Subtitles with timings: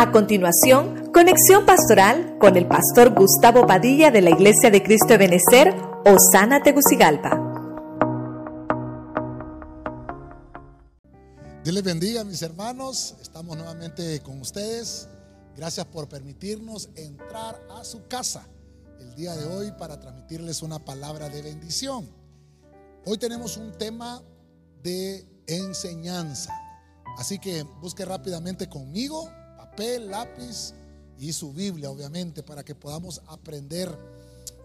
[0.00, 5.18] A continuación, conexión pastoral con el pastor Gustavo Padilla de la Iglesia de Cristo de
[5.18, 5.74] Benecer,
[6.06, 7.38] Osana Tegucigalpa.
[11.62, 13.14] Dios les bendiga, mis hermanos.
[13.20, 15.06] Estamos nuevamente con ustedes.
[15.54, 18.48] Gracias por permitirnos entrar a su casa
[19.00, 22.08] el día de hoy para transmitirles una palabra de bendición.
[23.04, 24.22] Hoy tenemos un tema
[24.82, 26.54] de enseñanza.
[27.18, 29.30] Así que busque rápidamente conmigo
[29.78, 30.74] lápiz
[31.18, 33.96] y su Biblia, obviamente, para que podamos aprender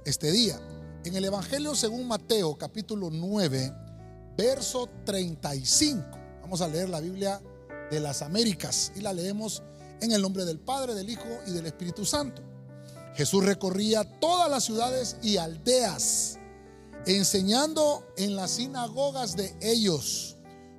[0.05, 0.59] este día.
[1.03, 3.73] En el Evangelio según Mateo, capítulo 9,
[4.37, 6.03] verso 35.
[6.41, 7.41] Vamos a leer la Biblia
[7.91, 9.63] de las Américas y la leemos
[10.01, 12.41] en el nombre del Padre, del Hijo y del Espíritu Santo.
[13.15, 16.37] Jesús recorría todas las ciudades y aldeas,
[17.05, 20.35] enseñando en las sinagogas de ellos,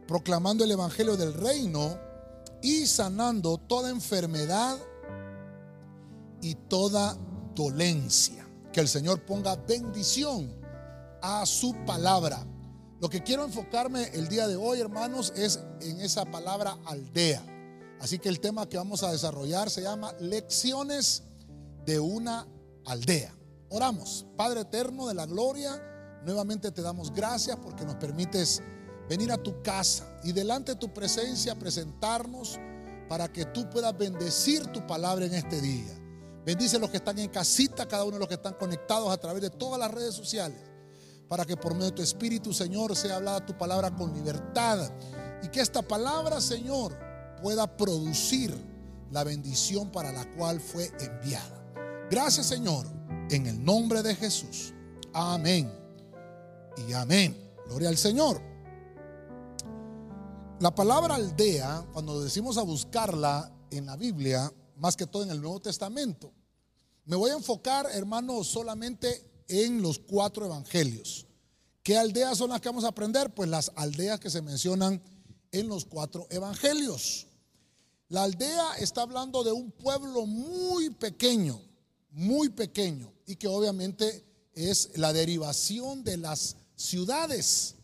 [0.06, 2.05] proclamando el Evangelio del reino
[2.66, 4.76] y sanando toda enfermedad
[6.42, 7.16] y toda
[7.54, 8.44] dolencia.
[8.72, 10.52] Que el Señor ponga bendición
[11.22, 12.44] a su palabra.
[13.00, 17.40] Lo que quiero enfocarme el día de hoy, hermanos, es en esa palabra aldea.
[18.00, 21.22] Así que el tema que vamos a desarrollar se llama lecciones
[21.84, 22.48] de una
[22.84, 23.32] aldea.
[23.70, 25.80] Oramos, Padre eterno de la gloria,
[26.24, 28.60] nuevamente te damos gracias porque nos permites
[29.08, 32.58] venir a tu casa y delante de tu presencia presentarnos
[33.08, 35.92] para que tú puedas bendecir tu palabra en este día.
[36.44, 39.16] Bendice a los que están en casita, cada uno de los que están conectados a
[39.16, 40.58] través de todas las redes sociales,
[41.28, 44.90] para que por medio de tu Espíritu, Señor, sea hablada tu palabra con libertad
[45.42, 46.96] y que esta palabra, Señor,
[47.42, 48.54] pueda producir
[49.10, 52.06] la bendición para la cual fue enviada.
[52.10, 52.86] Gracias, Señor,
[53.30, 54.72] en el nombre de Jesús.
[55.12, 55.72] Amén
[56.88, 57.36] y amén.
[57.66, 58.40] Gloria al Señor.
[60.58, 65.42] La palabra aldea, cuando decimos a buscarla en la Biblia, más que todo en el
[65.42, 66.32] Nuevo Testamento,
[67.04, 71.26] me voy a enfocar, hermanos, solamente en los cuatro evangelios.
[71.82, 73.34] ¿Qué aldeas son las que vamos a aprender?
[73.34, 75.02] Pues las aldeas que se mencionan
[75.52, 77.26] en los cuatro evangelios.
[78.08, 81.60] La aldea está hablando de un pueblo muy pequeño,
[82.12, 84.24] muy pequeño, y que obviamente
[84.54, 87.74] es la derivación de las ciudades.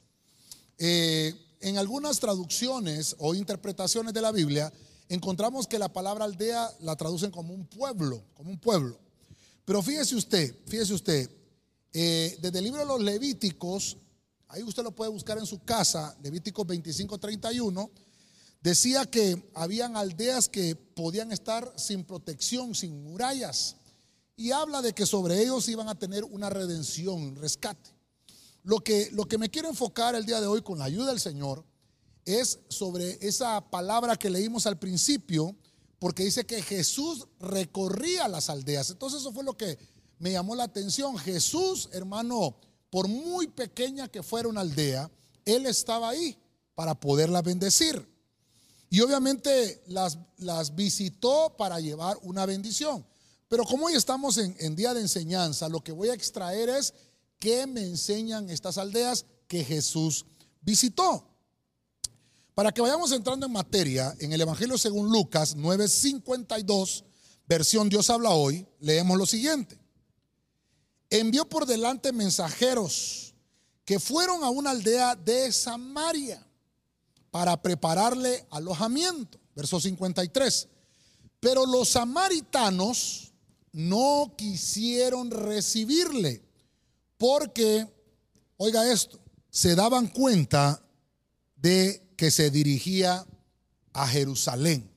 [0.79, 4.73] Eh, en algunas traducciones o interpretaciones de la Biblia
[5.09, 8.99] encontramos que la palabra aldea la traducen como un pueblo, como un pueblo.
[9.65, 11.31] Pero fíjese usted, fíjese usted,
[11.93, 13.97] eh, desde el libro de los Levíticos,
[14.49, 17.91] ahí usted lo puede buscar en su casa, Levíticos 25, 31,
[18.61, 23.77] decía que habían aldeas que podían estar sin protección, sin murallas.
[24.35, 27.91] Y habla de que sobre ellos iban a tener una redención, un rescate.
[28.63, 31.21] Lo que, lo que me quiero enfocar el día de hoy con la ayuda del
[31.21, 31.65] Señor
[32.25, 35.57] es sobre esa palabra que leímos al principio,
[35.99, 38.91] porque dice que Jesús recorría las aldeas.
[38.91, 39.79] Entonces eso fue lo que
[40.19, 41.19] me llamó la atención.
[41.19, 42.57] Jesús, hermano,
[42.91, 45.11] por muy pequeña que fuera una aldea,
[45.45, 46.39] Él estaba ahí
[46.75, 48.09] para poderla bendecir.
[48.91, 53.05] Y obviamente las, las visitó para llevar una bendición.
[53.49, 56.95] Pero como hoy estamos en, en día de enseñanza, lo que voy a extraer es
[57.43, 60.25] ¿Qué me enseñan estas aldeas que Jesús
[60.61, 61.27] visitó?
[62.55, 67.03] Para que vayamos entrando en materia, en el Evangelio según Lucas 9:52,
[67.49, 69.77] versión Dios habla hoy, leemos lo siguiente.
[71.11, 73.35] Envió por delante mensajeros
[73.85, 76.47] que fueron a una aldea de Samaria
[77.33, 79.41] para prepararle alojamiento.
[79.57, 80.69] Verso 53.
[81.41, 83.33] Pero los samaritanos
[83.73, 86.52] no quisieron recibirle
[87.23, 87.87] porque,
[88.57, 90.83] oiga esto, se daban cuenta
[91.55, 93.25] de que se dirigía
[93.93, 94.91] a Jerusalén.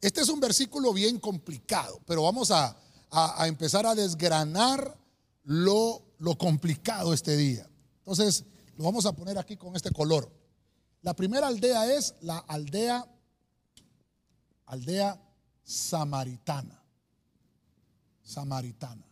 [0.00, 2.76] Este es un versículo bien complicado, pero vamos a,
[3.46, 4.98] empezar a desgranar
[5.44, 7.70] lo, lo complicado este día.
[7.98, 8.44] Entonces,
[8.76, 10.28] lo vamos a poner aquí con este color.
[11.02, 13.06] La primera aldea es la aldea,
[14.66, 15.16] aldea
[15.62, 16.82] samaritana.
[18.24, 19.05] Samaritana.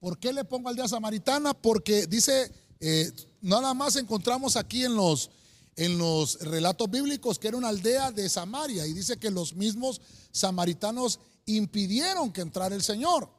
[0.00, 1.54] ¿Por qué le pongo aldea samaritana?
[1.54, 3.10] Porque dice, eh,
[3.40, 5.30] nada más encontramos aquí en los,
[5.76, 10.00] en los relatos bíblicos que era una aldea de Samaria y dice que los mismos
[10.32, 13.30] samaritanos impidieron que entrara el Señor.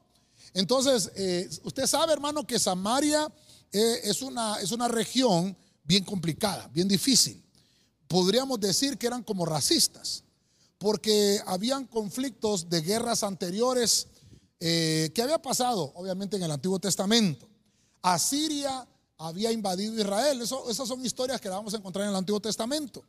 [0.53, 3.31] Entonces, eh, usted sabe, hermano, que Samaria
[3.71, 7.43] eh, es, una, es una región bien complicada, bien difícil.
[8.07, 10.23] Podríamos decir que eran como racistas,
[10.77, 14.07] porque habían conflictos de guerras anteriores
[14.59, 15.91] eh, ¿Qué había pasado?
[15.95, 17.47] Obviamente en el Antiguo Testamento.
[18.01, 18.87] Asiria
[19.17, 20.41] había invadido Israel.
[20.41, 23.03] Esas son historias que vamos a encontrar en el Antiguo Testamento.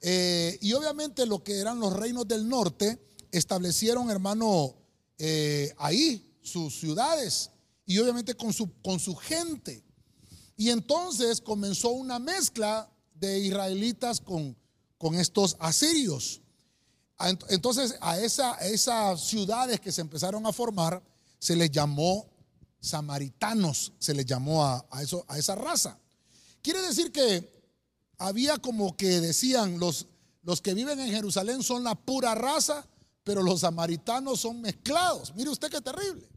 [0.00, 2.98] Eh, y obviamente lo que eran los reinos del norte
[3.30, 4.74] establecieron, hermano,
[5.18, 7.50] eh, ahí sus ciudades
[7.86, 9.84] y obviamente con su, con su gente.
[10.56, 14.56] Y entonces comenzó una mezcla de israelitas con,
[14.98, 16.41] con estos asirios.
[17.48, 21.02] Entonces a, esa, esas ciudades que se empezaron a formar
[21.38, 22.26] se les llamó
[22.80, 25.98] samaritanos, se les llamó a, eso, a esa raza.
[26.62, 27.50] Quiere decir que
[28.18, 30.06] había como que decían los,
[30.62, 32.86] que viven en Jerusalén son la pura raza,
[33.24, 35.32] pero los samaritanos son mezclados.
[35.34, 36.28] Mire usted qué terrible.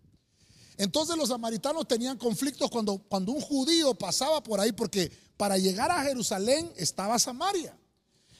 [0.77, 6.03] Entonces los samaritanos tenían conflictos cuando un judío pasaba por ahí, porque para llegar a
[6.03, 7.77] Jerusalén estaba Samaria.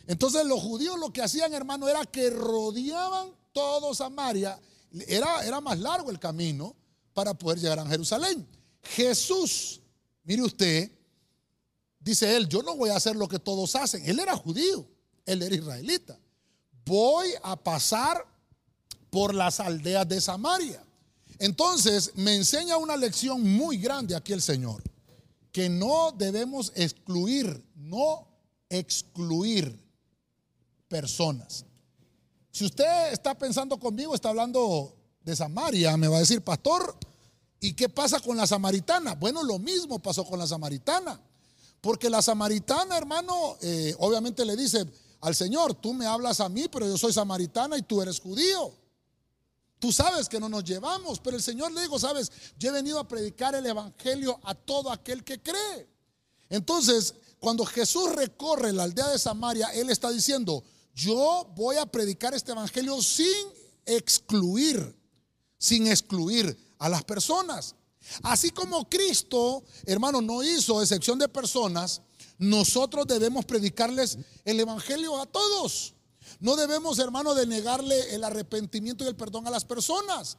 [0.07, 4.60] Entonces los judíos lo que hacían, hermano, era que rodeaban todo Samaria.
[5.07, 6.75] Era, era más largo el camino
[7.13, 8.48] para poder llegar a Jerusalén.
[8.84, 9.81] Jesús,
[10.24, 10.92] mire usted,
[12.00, 14.07] dice él, yo no voy a hacer lo que todos hacen.
[14.07, 14.88] Él era judío,
[15.25, 16.19] él era israelita.
[16.86, 18.25] Voy a pasar
[19.10, 20.84] por las aldeas de Samaria.
[21.40, 24.84] Entonces me enseña una lección muy grande aquí el Señor,
[25.51, 28.28] que no debemos excluir, no
[28.69, 29.85] excluir
[30.88, 31.66] personas.
[32.52, 36.96] Si usted está pensando conmigo, está hablando de Samaria, me va a decir, pastor,
[37.60, 39.16] ¿y qué pasa con la samaritana?
[39.16, 41.20] Bueno, lo mismo pasó con la samaritana.
[41.82, 44.86] Porque la samaritana, hermano, eh, obviamente le dice
[45.22, 48.74] al Señor, tú me hablas a mí, pero yo soy samaritana y tú eres judío.
[49.80, 53.00] Tú sabes que no nos llevamos, pero el Señor le dijo, sabes, yo he venido
[53.00, 55.90] a predicar el Evangelio a todo aquel que cree.
[56.50, 60.64] Entonces, cuando Jesús recorre la aldea de Samaria, Él está diciendo,
[60.96, 63.48] yo voy a predicar este Evangelio sin
[63.86, 64.96] excluir,
[65.58, 67.76] sin excluir a las personas.
[68.24, 72.02] Así como Cristo, hermano, no hizo excepción de personas,
[72.38, 75.94] nosotros debemos predicarles el Evangelio a todos.
[76.40, 80.38] No debemos, hermano, de negarle el arrepentimiento y el perdón a las personas.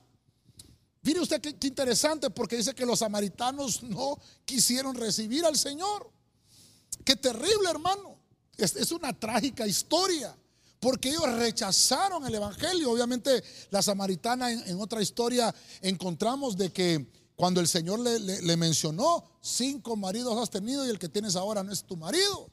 [1.03, 6.11] Mire usted qué, interesante porque dice que los samaritanos no quisieron recibir al Señor.
[7.05, 8.19] Qué terrible, hermano.
[8.57, 10.37] Es, una trágica historia
[10.87, 12.93] porque ellos rechazaron el Evangelio.
[12.93, 15.53] Obviamente la samaritana en, otra historia
[15.83, 21.09] encontramos de que cuando el Señor le, mencionó, cinco maridos has tenido y el que
[21.09, 22.53] tienes ahora no es tu marido.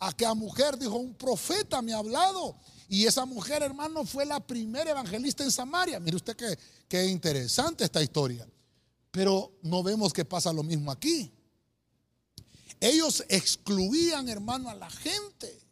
[0.00, 2.56] Aquella mujer dijo, un profeta me ha hablado
[2.88, 6.00] y esa mujer, hermano, fue la primera evangelista en Samaria.
[6.00, 6.58] Mire usted qué,
[6.88, 8.44] qué interesante esta historia.
[9.12, 11.32] Pero no vemos que pasa lo mismo aquí.
[12.80, 15.67] Ellos excluían, hermano, a la gente.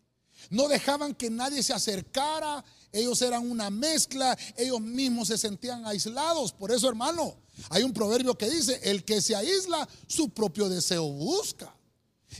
[0.50, 2.64] No dejaban que nadie se acercara.
[2.92, 4.36] Ellos eran una mezcla.
[4.56, 6.52] Ellos mismos se sentían aislados.
[6.52, 7.36] Por eso, hermano,
[7.70, 11.74] hay un proverbio que dice, el que se aísla, su propio deseo busca.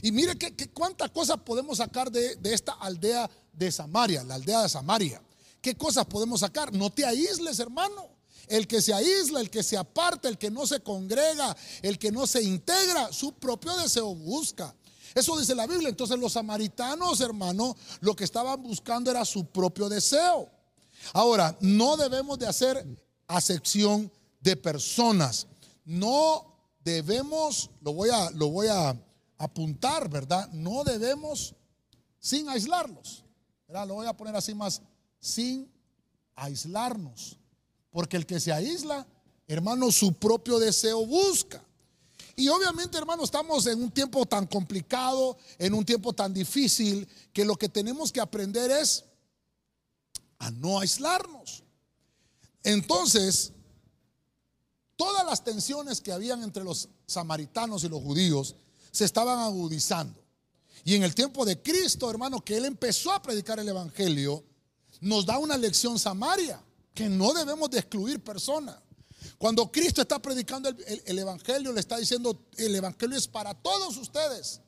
[0.01, 4.63] Y mire que, cuántas cosas podemos sacar de, de esta aldea de Samaria, la aldea
[4.63, 5.21] de Samaria.
[5.61, 6.71] ¿Qué cosas podemos sacar?
[6.73, 8.09] No te aísles, hermano.
[8.47, 12.11] El que se aísla, el que se aparta, el que no se congrega, el que
[12.11, 14.73] no se integra, su propio deseo busca.
[15.15, 15.89] Eso dice la Biblia.
[15.89, 20.49] Entonces los samaritanos, hermano, lo que estaban buscando era su propio deseo.
[21.13, 22.85] Ahora, no debemos de hacer
[23.27, 24.11] acepción
[24.41, 25.47] de personas.
[25.85, 28.99] No debemos, lo voy a, lo voy a
[29.37, 30.49] apuntar, ¿verdad?
[30.51, 31.55] No debemos
[32.19, 33.23] sin aislarlos.
[33.67, 34.81] Lo voy a poner así más,
[35.19, 35.71] sin
[36.35, 37.37] aislarnos.
[37.91, 39.05] Porque el que se aísla,
[39.47, 41.63] hermano, su propio deseo busca.
[42.39, 47.43] Y obviamente, hermano, estamos en un tiempo tan complicado, en un tiempo tan difícil, que
[47.43, 49.03] lo que tenemos que aprender es
[50.37, 51.63] a no aislarnos.
[52.61, 53.53] Entonces,
[54.95, 58.55] todas las tensiones que habían entre los samaritanos y los judíos
[58.91, 60.23] se estaban agudizando.
[60.83, 64.43] Y en el tiempo de Cristo, hermano, que Él empezó a predicar el Evangelio,
[65.01, 66.63] nos da una lección Samaria,
[66.93, 68.77] que no debemos de excluir personas.
[69.37, 74.61] Cuando Cristo está predicando el, Evangelio, le está diciendo, el Evangelio es para todos ustedes.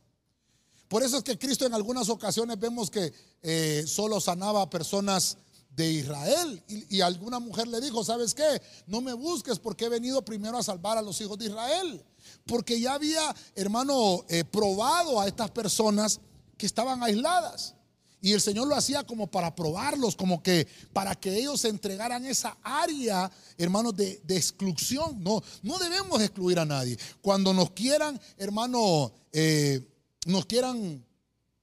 [0.87, 5.37] Por eso es que Cristo en algunas ocasiones vemos que eh, solo sanaba a personas
[5.75, 6.63] de Israel.
[6.67, 8.61] Y, alguna mujer le dijo, ¿sabes qué?
[8.85, 12.03] No me busques porque he venido primero a salvar a los hijos de Israel
[12.45, 16.19] porque ya había, hermano, eh, probado a estas personas
[16.57, 17.75] que estaban aisladas.
[18.21, 22.25] Y el Señor lo hacía como para probarlos, como que para que ellos se entregaran
[22.25, 25.23] esa área, hermanos, de, exclusión.
[25.23, 26.97] No, no debemos excluir a nadie.
[27.21, 29.87] Cuando nos quieran, hermano, eh,
[30.25, 31.05] nos quieran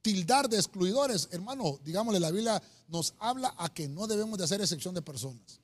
[0.00, 4.60] tildar de excluidores, hermano, digámosle, la Biblia nos habla a que no debemos de hacer
[4.60, 5.60] excepción de personas.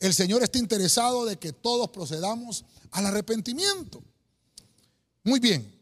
[0.00, 4.02] El Señor está interesado de que todos procedamos al arrepentimiento.
[5.22, 5.77] Muy bien.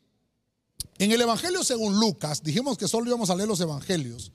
[0.98, 4.32] En el Evangelio según Lucas, dijimos que solo íbamos a leer los Evangelios.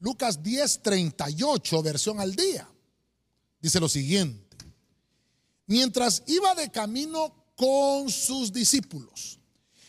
[0.00, 2.68] Lucas 10, 38, versión al día.
[3.60, 4.56] Dice lo siguiente.
[5.66, 9.38] Mientras iba de camino con sus discípulos,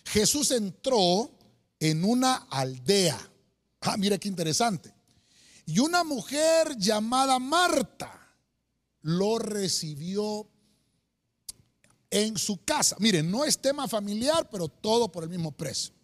[0.06, 1.32] Jesús entró
[1.80, 3.20] en una aldea.
[3.82, 4.94] Ah, mire qué interesante.
[5.66, 8.22] Y una mujer llamada Marta
[9.02, 10.48] lo recibió
[12.10, 12.96] en su casa.
[13.00, 15.95] Miren, no es tema familiar, pero todo por el mismo precio.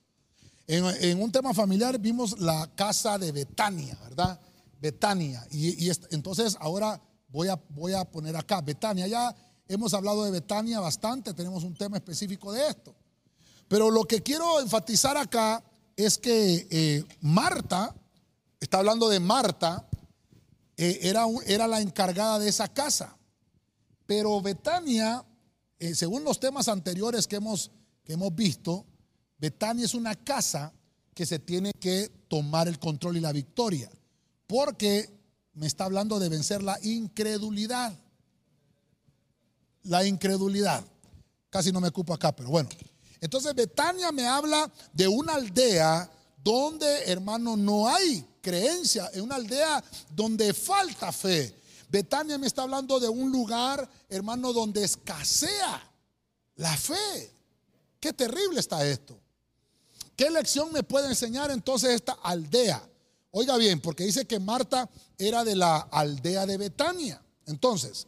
[0.73, 4.39] En, un tema familiar vimos la casa de Betania, ¿verdad?
[4.79, 5.45] Betania.
[5.51, 9.05] Y, entonces ahora voy a, voy a poner acá, Betania.
[9.05, 9.35] Ya
[9.67, 12.95] hemos hablado de Betania bastante, tenemos un tema específico de esto.
[13.67, 15.61] Pero lo que quiero enfatizar acá
[15.97, 17.93] es que eh, Marta,
[18.57, 19.85] está hablando de Marta,
[20.77, 23.17] eh, era, era la encargada de esa casa.
[24.05, 25.25] Pero Betania,
[25.79, 27.71] eh, según los temas anteriores que hemos,
[28.05, 28.85] que hemos visto,
[29.41, 30.71] Betania es una casa
[31.15, 33.89] que se tiene que tomar el control y la victoria,
[34.45, 35.09] porque
[35.53, 37.97] me está hablando de vencer la incredulidad.
[39.81, 40.85] La incredulidad.
[41.49, 42.69] Casi no me ocupo acá, pero bueno.
[43.19, 46.09] Entonces Betania me habla de una aldea
[46.43, 51.59] donde, hermano, no hay creencia, en una aldea donde falta fe.
[51.89, 55.81] Betania me está hablando de un lugar, hermano, donde escasea
[56.57, 57.33] la fe.
[57.99, 59.20] Qué terrible está esto.
[60.15, 62.87] ¿Qué lección me puede enseñar entonces esta aldea?
[63.31, 67.21] Oiga bien, porque dice que Marta era de la aldea de Betania.
[67.45, 68.07] Entonces,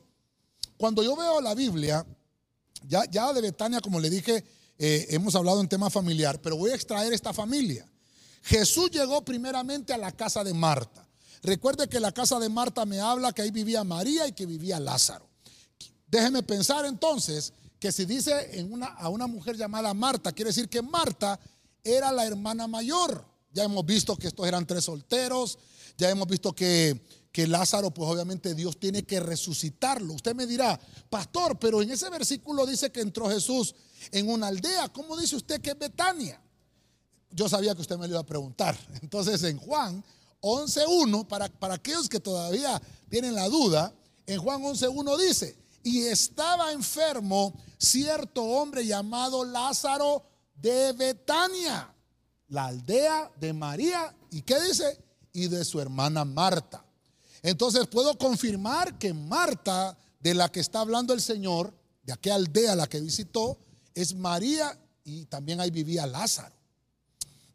[0.78, 2.06] cuando yo veo la Biblia,
[2.88, 4.44] ya, de Betania, como le dije,
[4.78, 7.88] eh, hemos hablado en tema familiar, pero voy a extraer esta familia.
[8.42, 11.08] Jesús llegó primeramente a la casa de Marta.
[11.42, 14.80] Recuerde que la casa de Marta me habla que ahí vivía María y que vivía
[14.80, 15.30] Lázaro.
[16.08, 20.70] Déjeme pensar entonces que si dice en una, a una mujer llamada Marta, quiere decir
[20.70, 21.40] que Marta
[21.84, 23.26] era la hermana mayor.
[23.52, 25.60] Ya hemos visto que estos eran tres solteros,
[25.98, 30.14] ya hemos visto que, que Lázaro, pues obviamente Dios tiene que resucitarlo.
[30.14, 33.76] Usted me dirá, pastor, pero en ese versículo dice que entró Jesús
[34.12, 34.90] en una aldea.
[34.90, 36.40] ¿Cómo dice usted que es Betania?
[37.34, 38.78] yo sabía que usted me lo iba a preguntar.
[39.02, 40.04] Entonces en Juan
[40.42, 43.94] 11.1, para, para aquellos que todavía tienen la duda,
[44.26, 50.24] en Juan 11.1 dice, y estaba enfermo cierto hombre llamado Lázaro
[50.56, 51.94] de Betania,
[52.50, 54.98] la aldea de María, ¿y qué dice?
[55.34, 56.86] Y de su hermana Marta.
[57.42, 62.76] Entonces puedo confirmar que Marta, de la que está hablando el Señor, de aquella aldea
[62.76, 63.58] la que visitó,
[63.94, 66.56] es María y también ahí vivía Lázaro.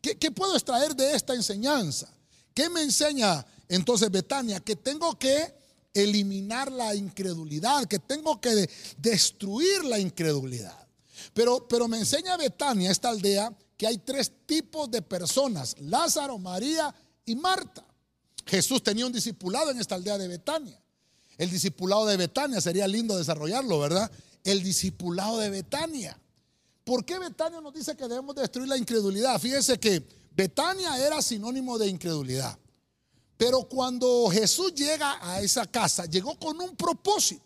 [0.01, 2.09] ¿Qué, puedo extraer de esta enseñanza?
[2.55, 4.61] ¿Qué me enseña entonces Betania?
[4.61, 5.55] Que tengo que
[5.93, 10.88] eliminar la incredulidad, que tengo que destruir la incredulidad.
[11.39, 16.93] Pero, pero me enseña Betania, esta aldea, que hay tres tipos de personas, Lázaro, María
[17.25, 17.87] y Marta.
[18.45, 20.83] Jesús tenía un discipulado en esta aldea de Betania.
[21.37, 24.11] El discipulado de Betania, sería lindo desarrollarlo, ¿verdad?
[24.43, 26.19] El discipulado de Betania.
[26.83, 29.41] ¿Por qué Betania nos dice que debemos destruir la incredulidad?
[29.41, 32.59] Fíjense que Betania era sinónimo de incredulidad.
[33.37, 37.45] Pero cuando Jesús llega a esa casa, llegó con un propósito.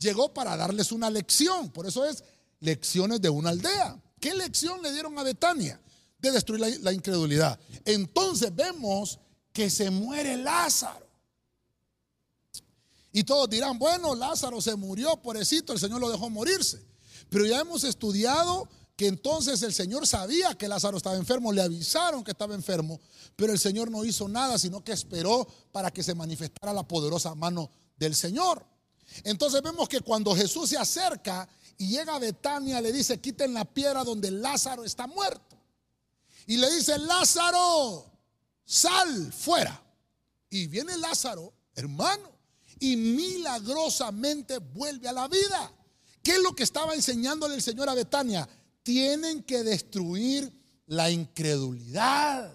[0.00, 1.70] Llegó para darles una lección.
[1.70, 2.24] Por eso es
[2.62, 4.00] lecciones de una aldea.
[4.18, 5.80] ¿Qué lección le dieron a Betania?
[6.18, 7.58] De destruir la, incredulidad.
[7.84, 9.18] Entonces vemos
[9.52, 11.06] que se muere Lázaro.
[13.12, 16.82] Y todos dirán, bueno, Lázaro se murió, pobrecito, el Señor lo dejó morirse.
[17.28, 22.22] Pero ya hemos estudiado que entonces el Señor sabía que Lázaro estaba enfermo, le avisaron
[22.22, 23.00] que estaba enfermo,
[23.34, 27.34] pero el Señor no hizo nada, sino que esperó para que se manifestara la poderosa
[27.34, 28.64] mano del Señor.
[29.24, 31.48] Entonces vemos que cuando Jesús se acerca
[31.78, 35.56] y llega Betania, le dice, quiten la piedra donde Lázaro está muerto.
[36.46, 38.10] Y le dice, Lázaro,
[38.64, 39.80] sal fuera.
[40.50, 42.30] Y viene Lázaro, hermano,
[42.78, 45.72] y milagrosamente vuelve a la vida.
[46.22, 48.48] ¿Qué es lo que estaba enseñándole el Señor a Betania?
[48.82, 50.52] Tienen que destruir
[50.86, 52.52] la incredulidad.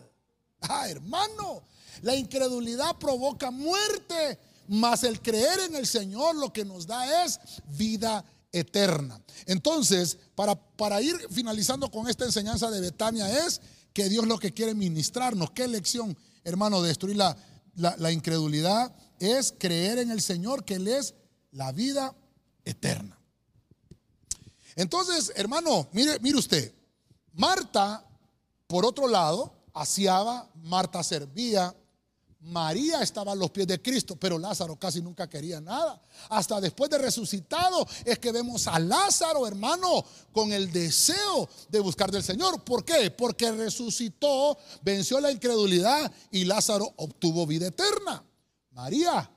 [0.62, 1.64] Ah, hermano,
[2.02, 7.40] la incredulidad provoca muerte, mas el creer en el Señor lo que nos da es
[7.68, 8.24] vida.
[9.46, 13.62] Entonces, para, para ir finalizando con esta enseñanza de Betania es
[13.94, 17.38] que Dios lo que quiere ministrarnos, qué lección, hermano, destruir la,
[17.76, 21.16] la incredulidad es creer en el Señor, que Él es
[21.52, 22.16] la vida
[22.66, 23.20] eterna.
[24.76, 26.74] Entonces, hermano, mire, mire usted,
[27.34, 28.06] Marta,
[28.68, 31.76] por otro lado, aseaba, Marta servía,
[32.48, 36.02] María estaba a los pies de Cristo, pero Lázaro casi nunca quería nada.
[36.30, 42.10] Hasta después de resucitado es que vemos a Lázaro, hermano, con el deseo de buscar
[42.10, 42.64] del Señor.
[42.64, 43.12] ¿Por qué?
[43.12, 48.24] Porque resucitó, venció la incredulidad y Lázaro obtuvo vida eterna.
[48.72, 49.30] María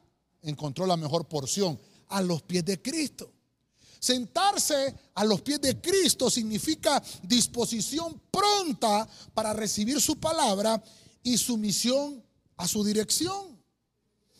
[0.42, 1.78] encontró la mejor porción.
[2.12, 3.30] a los pies de Cristo.
[4.00, 10.82] Sentarse a los pies de Cristo significa disposición pronta para recibir su palabra
[11.22, 12.20] y sumisión
[12.60, 13.58] a su dirección.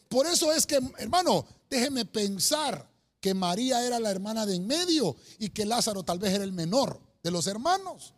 [0.09, 2.87] Por eso es que, hermano, déjeme pensar
[3.19, 6.53] que María era la hermana de en medio y que Lázaro tal vez era el
[6.53, 8.13] menor de los hermanos.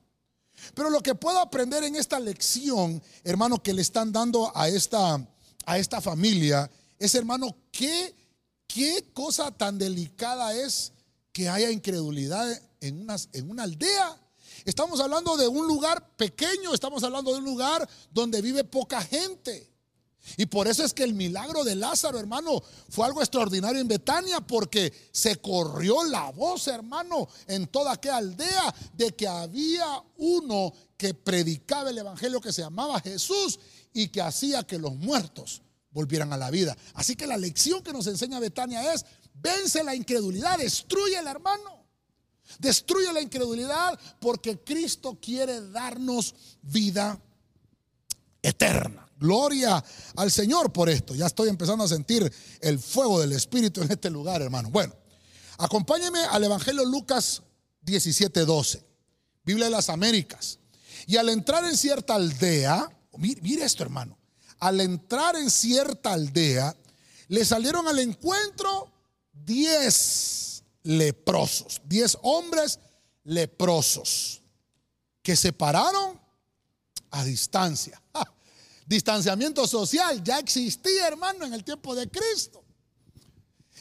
[0.75, 5.25] Pero lo que puedo aprender en esta lección, hermano, que le están dando a esta,
[5.67, 6.69] a esta familia,
[6.99, 8.15] es, hermano, qué,
[8.67, 10.93] qué cosa tan delicada es
[11.33, 14.19] que haya incredulidad en en una aldea.
[14.65, 19.72] Estamos hablando de un lugar pequeño, estamos hablando de un lugar donde vive poca gente.
[20.37, 24.41] Y por eso es que el milagro de Lázaro, hermano, fue algo extraordinario en Betania,
[24.41, 31.15] porque se corrió la voz, hermano, en toda aquella aldea de que había uno que
[31.15, 33.59] predicaba el evangelio que se llamaba Jesús
[33.93, 36.77] y que hacía que los muertos volvieran a la vida.
[36.95, 41.83] Así que la lección que nos enseña Betania es, vence la incredulidad, destruye el hermano.
[42.59, 47.19] Destruye la incredulidad porque Cristo quiere darnos vida
[48.43, 49.09] eterna.
[49.23, 49.83] Gloria
[50.17, 51.15] al Señor por esto.
[51.15, 54.69] Ya estoy empezando a sentir el fuego del Espíritu en este lugar, hermano.
[54.69, 54.95] Bueno,
[55.59, 57.41] acompáñeme al Evangelio Lucas
[57.87, 58.85] 17:12,
[59.45, 60.59] Biblia de las Américas.
[61.07, 64.19] Y al entrar en cierta aldea, mire, esto, hermano.
[64.59, 66.77] Al entrar en cierta aldea,
[67.29, 68.93] le salieron al encuentro
[69.33, 72.81] diez leprosos, diez hombres
[73.23, 74.43] leprosos
[75.23, 76.21] que se pararon
[77.13, 78.02] a distancia.
[78.93, 82.63] Distanciamiento social ya existía, hermano, en el tiempo de Cristo.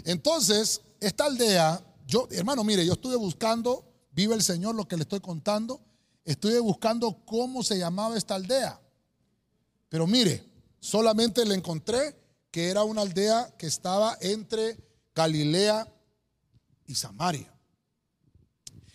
[0.06, 5.02] Entonces, esta aldea, yo, hermano, mire, yo estuve buscando, vive el Señor lo que le
[5.02, 5.82] estoy contando,
[6.24, 8.80] estuve buscando cómo se llamaba esta aldea.
[9.90, 10.46] Pero mire,
[10.80, 12.16] solamente le encontré
[12.50, 14.78] que era una aldea que estaba entre
[15.14, 15.94] Galilea
[16.88, 17.54] y Samaria.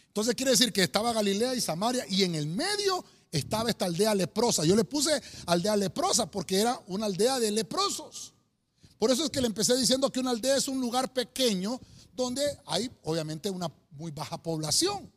[0.06, 3.04] Entonces quiere decir que estaba Galilea y Samaria y en el medio
[3.38, 4.64] estaba esta aldea leprosa.
[4.64, 8.34] Yo le puse aldea leprosa porque era una aldea de leprosos.
[8.98, 11.80] Por eso es que le empecé diciendo que una aldea es un lugar pequeño
[12.14, 15.10] donde hay obviamente una muy baja población.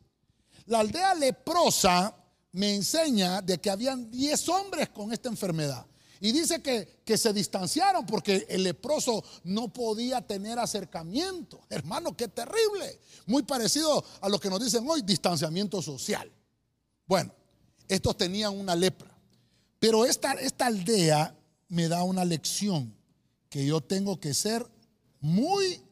[0.66, 2.14] La aldea leprosa
[2.52, 5.86] me enseña de que habían 10 hombres con esta enfermedad.
[6.22, 11.62] Y dice que, que, se distanciaron porque el leproso no podía tener acercamiento.
[11.70, 13.00] Hermano, qué terrible.
[13.24, 16.30] Muy parecido a lo que nos dicen hoy, distanciamiento social.
[17.06, 17.32] Bueno,
[17.90, 19.10] estos tenían una lepra.
[19.80, 21.36] Pero esta, esta aldea
[21.68, 22.94] me da una lección
[23.48, 24.64] que yo tengo que ser
[25.20, 25.82] muy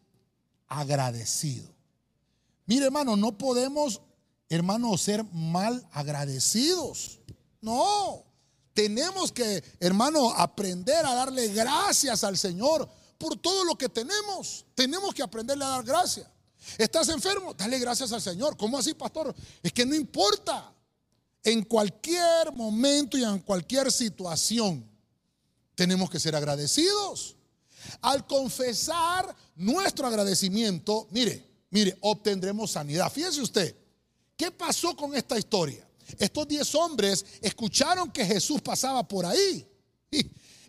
[0.68, 1.68] agradecido.
[2.66, 4.00] Mire, hermano, no podemos,
[4.48, 7.18] hermano, ser mal agradecidos.
[7.60, 8.24] No,
[8.74, 14.64] tenemos que, hermano, aprender a darle gracias al Señor por todo lo que tenemos.
[14.76, 16.28] Tenemos que aprenderle a dar gracias.
[16.76, 17.54] ¿Estás enfermo?
[17.54, 18.56] Dale gracias al Señor.
[18.56, 19.34] ¿Cómo así, pastor?
[19.62, 20.72] Es que no importa
[21.44, 24.88] en cualquier momento y en cualquier situación
[25.74, 27.36] tenemos que ser agradecidos.
[28.00, 33.10] Al confesar nuestro agradecimiento, mire, mire, obtendremos sanidad.
[33.10, 33.76] Fíjese usted,
[34.36, 35.88] ¿qué pasó con esta historia?
[36.18, 39.66] Estos diez hombres escucharon que Jesús pasaba por ahí.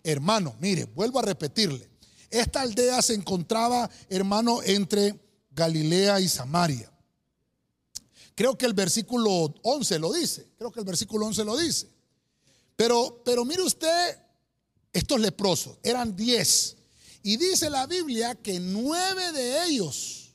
[0.02, 1.88] hermano, mire, vuelvo a repetirle.
[2.30, 5.18] Esta aldea se encontraba, hermano, entre
[5.50, 6.89] Galilea y Samaria.
[8.34, 10.48] Creo que el versículo 11 lo dice.
[10.56, 11.88] Creo que el versículo 11 lo dice.
[12.76, 14.18] Pero, pero mire usted,
[14.92, 16.76] estos leprosos eran 10.
[17.22, 20.34] Y dice la Biblia que nueve de ellos,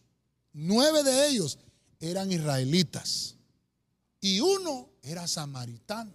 [0.54, 1.58] nueve de ellos
[2.00, 3.36] eran israelitas.
[4.22, 6.14] Y uno era samaritano.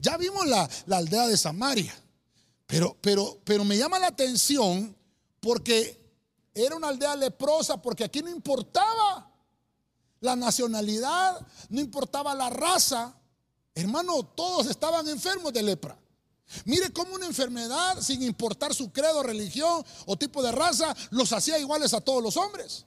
[0.00, 1.94] Ya vimos la, la aldea de Samaria.
[2.66, 4.96] Pero, pero, pero me llama la atención
[5.40, 6.00] porque
[6.54, 9.31] era una aldea leprosa, porque aquí no importaba
[10.22, 13.14] la nacionalidad, no importaba la raza.
[13.74, 15.98] Hermano, todos estaban enfermos de lepra.
[16.64, 21.58] Mire cómo una enfermedad, sin importar su credo, religión o tipo de raza, los hacía
[21.58, 22.86] iguales a todos los hombres.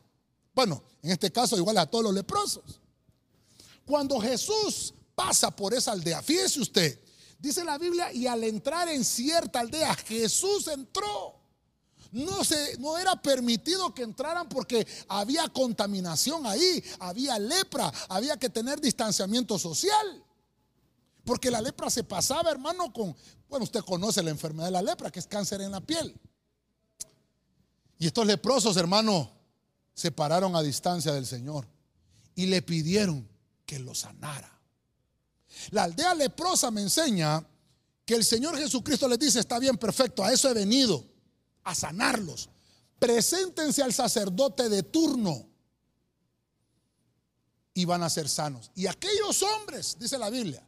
[0.53, 2.79] Bueno, en este caso iguales a todos los leprosos.
[3.85, 6.99] Cuando Jesús pasa por esa aldea, fíjese usted,
[7.37, 11.35] dice la Biblia, y al entrar en cierta aldea, Jesús entró
[12.15, 18.49] no, se, no era permitido que entraran porque había contaminación ahí, había lepra, había que
[18.49, 20.23] tener distanciamiento social.
[21.25, 23.13] Porque la lepra se pasaba, hermano, con,
[23.49, 26.17] bueno, usted conoce la enfermedad de la lepra, que es cáncer en la piel.
[27.99, 29.32] Y estos leprosos, hermano,
[29.93, 31.67] se pararon a distancia del Señor
[32.34, 33.28] y le pidieron
[33.65, 34.58] que lo sanara.
[35.71, 37.45] La aldea leprosa me enseña
[38.06, 41.14] que el Señor Jesucristo les dice, está bien, perfecto, a eso he venido
[41.65, 42.49] a sanarlos.
[42.97, 45.45] preséntense al sacerdote de turno
[47.73, 48.71] y van a ser sanos.
[48.73, 50.65] Y aquellos hombres, dice la Biblia,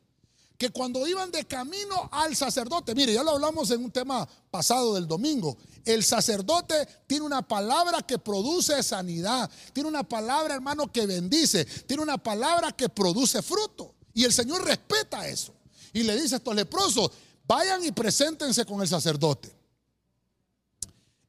[0.57, 4.95] que cuando iban de camino al sacerdote, mire, ya lo hablamos en un tema pasado
[4.95, 11.05] del domingo, el sacerdote tiene una palabra que produce sanidad, tiene una palabra, hermano, que
[11.05, 13.95] bendice, tiene una palabra que produce fruto.
[14.13, 15.53] Y el Señor respeta eso.
[15.93, 17.11] Y le dice a estos leprosos,
[17.47, 19.56] vayan y preséntense con el sacerdote.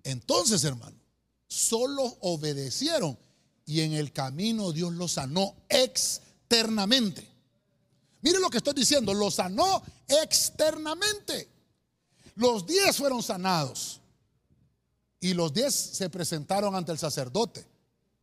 [0.09, 0.97] Entonces, hermano,
[1.47, 3.19] solo obedecieron
[3.67, 7.29] y en el camino Dios los sanó externamente.
[8.23, 11.51] Mire lo que estoy diciendo, los sanó externamente.
[12.37, 14.01] Los diez fueron sanados
[15.21, 17.67] y los diez se presentaron ante el sacerdote.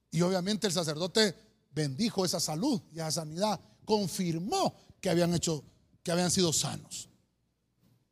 [0.10, 1.36] Y obviamente el sacerdote
[1.72, 5.64] bendijo esa salud y esa sanidad, confirmó que habían hecho,
[6.02, 7.10] que habían sido sanos.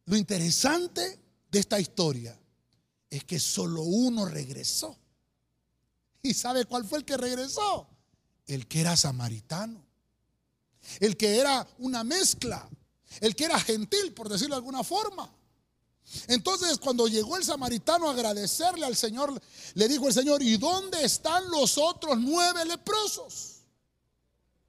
[0.06, 2.38] Lo interesante de esta historia
[3.14, 4.98] es que solo uno regresó.
[6.24, 7.88] ¿Y sabe cuál fue el que regresó?
[8.48, 9.86] El que era samaritano.
[11.00, 12.68] El que era una mezcla.
[13.22, 15.32] El que era gentil, por decirlo de alguna forma.
[16.28, 19.40] Entonces, cuando llegó el samaritano a agradecerle al Señor,
[19.76, 23.62] le dijo el Señor, ¿y dónde están los otros nueve leprosos?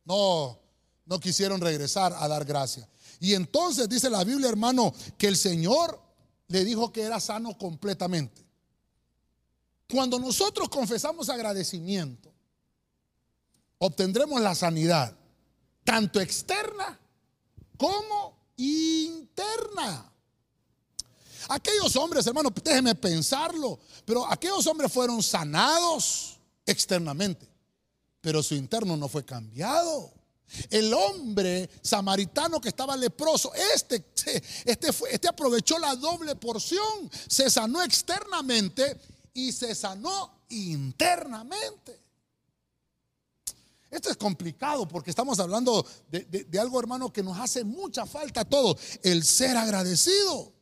[0.04, 0.61] No,
[1.07, 2.87] no quisieron regresar a dar gracia.
[3.20, 6.03] Y entonces dice la Biblia, hermano, que el Señor
[6.48, 8.44] le dijo que era sano completamente.
[9.90, 12.33] Cuando nosotros confesamos agradecimiento,
[13.78, 15.16] obtendremos la sanidad,
[15.85, 16.98] tanto externa
[17.76, 20.11] como interna.
[21.48, 27.46] Aquellos hombres, hermano, déjeme pensarlo, pero aquellos hombres fueron sanados externamente,
[28.22, 30.13] pero su interno no fue cambiado.
[30.70, 34.04] El hombre samaritano que estaba leproso, este,
[34.64, 39.00] este, este aprovechó la doble porción, se sanó externamente
[39.33, 42.00] y se sanó internamente.
[43.90, 48.40] Esto es complicado porque estamos hablando de, de, algo, hermano, que nos hace mucha falta
[48.40, 50.52] a todos, el ser agradecido.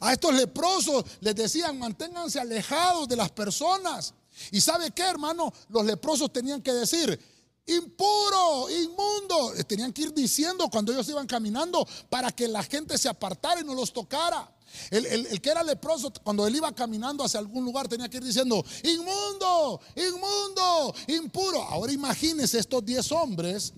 [0.00, 4.12] A estos leprosos les decían, manténganse alejados de las personas.
[4.50, 5.52] ¿Y sabe qué, hermano?
[5.68, 7.18] Los leprosos tenían que decir,
[7.66, 9.52] impuro, inmundo.
[9.66, 13.64] Tenían que ir diciendo cuando ellos iban caminando para que la gente se apartara y
[13.64, 14.52] no los tocara.
[14.90, 18.64] El, que era leproso, cuando él iba caminando hacia algún lugar, tenía que ir diciendo,
[18.82, 21.62] inmundo, inmundo, impuro.
[21.62, 23.72] Ahora imagínense estos diez hombres,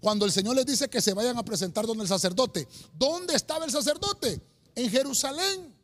[0.00, 2.68] cuando el Señor les dice que se vayan a presentar donde el sacerdote.
[2.94, 4.40] ¿Dónde estaba el sacerdote?
[4.74, 5.74] En Jerusalén.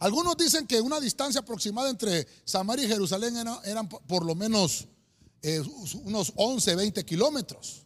[0.00, 4.86] Algunos dicen que una distancia aproximada entre Samaria y Jerusalén eran por lo menos
[6.04, 7.82] unos 11, 20 kilómetros.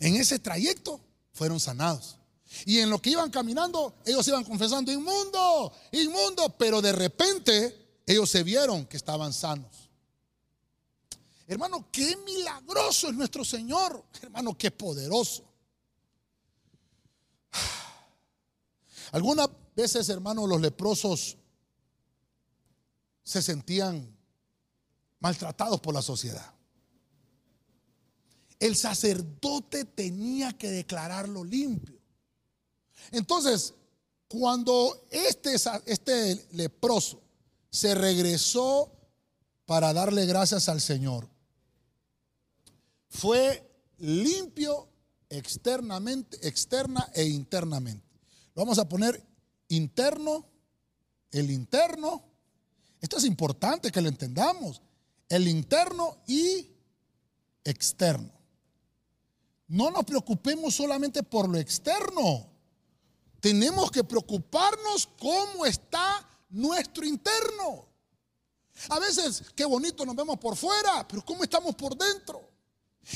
[0.00, 1.00] En ese trayecto
[1.32, 2.16] fueron sanados.
[2.64, 8.30] Y en lo que iban caminando, ellos iban confesando, inmundo, inmundo, pero de repente ellos
[8.30, 9.90] se vieron que estaban sanos.
[11.46, 14.04] Hermano, qué milagroso es nuestro Señor.
[14.22, 15.44] Hermano, qué poderoso.
[19.12, 21.36] Algunas veces, hermano, los leprosos
[23.22, 24.17] se sentían
[25.20, 26.54] maltratados por la sociedad.
[28.58, 31.98] El sacerdote tenía que declararlo limpio.
[33.12, 33.74] Entonces,
[34.26, 35.54] cuando este,
[35.86, 37.22] este leproso
[37.70, 38.92] se regresó
[39.64, 41.28] para darle gracias al Señor,
[43.08, 43.64] fue
[43.98, 44.88] limpio
[45.28, 48.06] externamente, externa e internamente.
[48.54, 49.22] vamos a poner
[49.68, 50.46] interno,
[51.30, 52.24] el interno.
[53.00, 54.82] Esto es importante que lo entendamos.
[55.28, 56.68] El interno y
[57.64, 58.32] externo.
[59.66, 62.48] No nos preocupemos solamente por lo externo
[63.40, 67.86] tenemos que preocuparnos cómo está nuestro interno.
[68.90, 72.48] A veces, qué bonito nos vemos por fuera, pero ¿cómo estamos por dentro?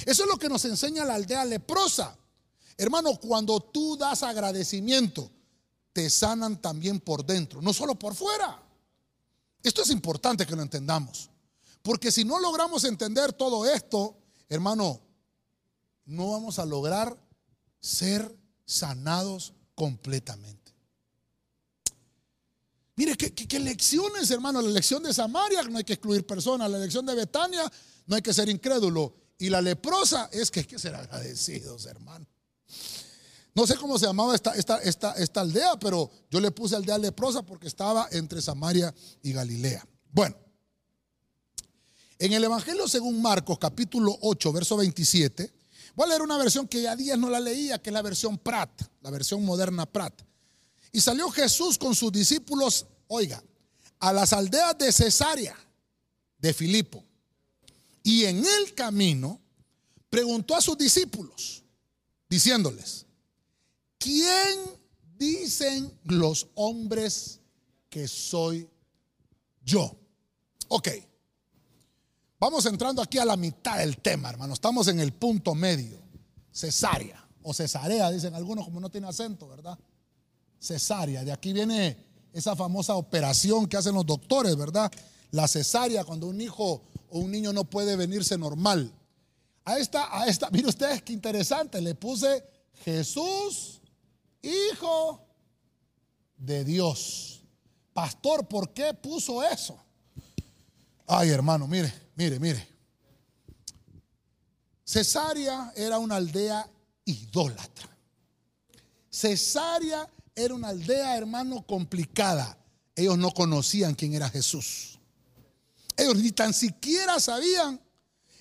[0.07, 2.17] Eso es lo que nos enseña la aldea leprosa.
[2.77, 5.31] Hermano, cuando tú das agradecimiento,
[5.93, 8.61] te sanan también por dentro, no solo por fuera.
[9.63, 11.31] Esto es importante que lo entendamos.
[11.83, 14.17] Porque si no logramos entender todo esto,
[14.49, 15.01] hermano,
[16.07, 17.19] no vamos a lograr
[17.81, 20.63] ser sanados completamente.
[22.95, 24.61] Mire, ¿qué, lecciones, hermano?
[24.61, 26.71] La lección de Samaria, no hay que excluir personas.
[26.71, 27.71] La lección de Betania,
[28.07, 29.15] no hay que ser incrédulo.
[29.39, 32.27] Y la leprosa es que hay que ser agradecidos, hermano.
[33.55, 36.97] No sé cómo se llamaba esta, esta, esta, esta aldea, pero yo le puse aldea
[36.97, 39.87] leprosa porque estaba entre Samaria y Galilea.
[40.11, 40.37] Bueno,
[42.25, 45.53] en el Evangelio según Marcos, capítulo 8, verso 27,
[45.97, 48.39] Voy a leer una versión que ya días no la leía, que es la versión
[48.39, 50.23] Prat, la versión moderna Prat.
[50.93, 53.43] Y salió Jesús con sus discípulos, oiga,
[53.99, 55.57] a las aldeas de Cesarea,
[56.39, 57.05] de Filipo.
[58.05, 59.41] Y en el camino
[60.09, 61.65] preguntó a sus discípulos,
[62.29, 63.05] diciéndoles,
[63.99, 64.61] ¿quién
[65.19, 67.41] dicen los hombres
[67.91, 68.71] que soy
[69.65, 69.97] yo?
[70.69, 70.89] Ok,
[72.43, 74.55] vamos entrando aquí a la mitad del tema, hermano.
[74.55, 76.01] Estamos en el punto medio,
[76.51, 79.79] cesárea o cesarea, dicen algunos como no tiene acento, ¿verdad?
[80.59, 81.97] Cesárea, de aquí viene
[82.33, 84.91] esa famosa operación que hacen los doctores, ¿verdad?
[85.31, 88.93] La cesárea, cuando un hijo o un niño no puede venirse normal.
[89.65, 92.43] A esta, a esta, mire ustedes qué interesante, le puse
[92.85, 93.81] Jesús,
[94.43, 95.21] hijo
[96.37, 97.45] de Dios.
[97.93, 99.79] Pastor, ¿por qué puso eso?
[101.07, 102.69] Ay, hermano, mire, mire, mire.
[104.85, 106.69] Cesárea era una aldea
[107.05, 107.89] idólatra.
[109.11, 112.59] Cesárea era una aldea, hermano, complicada.
[112.95, 114.99] Ellos no conocían quién era Jesús.
[115.97, 117.81] Ellos ni tan siquiera sabían,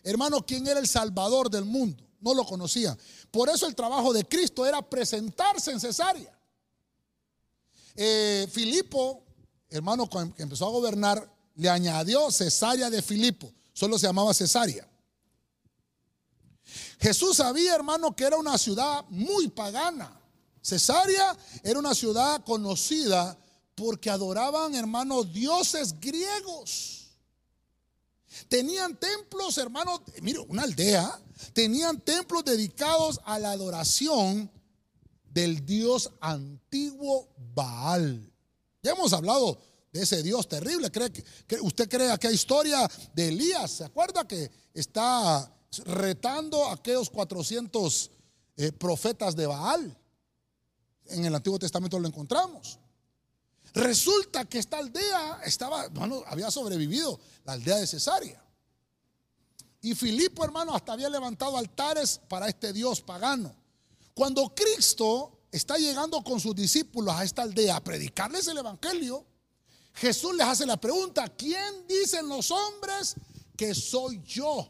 [0.04, 2.04] hermano, quién era el Salvador del mundo.
[2.19, 2.97] No lo conocían.
[3.32, 6.38] Por eso el trabajo de Cristo era presentarse en Cesarea.
[7.95, 9.24] Eh, Filipo,
[9.69, 13.52] hermano, que empezó a gobernar, le añadió Cesarea de Filipo.
[13.74, 14.88] Solo se llamaba Cesarea.
[17.00, 20.20] Jesús sabía, hermano, que era una ciudad muy pagana.
[20.62, 23.38] Cesarea era una ciudad conocida
[23.76, 27.02] porque adoraban, hermano, dioses griegos.
[28.48, 31.20] Tenían templos, hermano, mire, una aldea,
[31.54, 34.50] tenían templos dedicados a la adoración
[35.24, 38.32] del dios antiguo Baal.
[38.84, 39.60] Ya hemos hablado
[39.91, 40.91] de ese dios terrible.
[40.91, 43.71] ¿Cree que, ¿Usted cree que hay historia de Elías?
[43.71, 45.54] ¿Se acuerda que está
[45.86, 48.12] retando a aquellos 400
[48.58, 49.97] eh, profetas de Baal?
[51.06, 52.80] En el Antiguo Testamento lo encontramos.
[53.73, 58.41] Resulta que esta aldea estaba, bueno, había sobrevivido, la aldea de Cesarea.
[59.82, 63.56] Y Filipo, hermano, hasta había levantado altares para este Dios pagano.
[64.13, 69.25] Cuando Cristo está llegando con sus discípulos a esta aldea a predicarles el Evangelio,
[69.93, 73.15] Jesús les hace la pregunta, ¿quién dicen los hombres
[73.56, 74.69] que soy yo?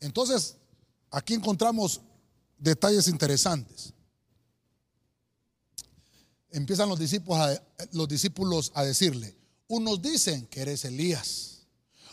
[0.00, 0.56] Entonces,
[1.10, 2.00] aquí encontramos
[2.58, 3.94] detalles interesantes
[6.54, 11.66] empiezan los discípulos, a, los discípulos a decirle, unos dicen que eres Elías,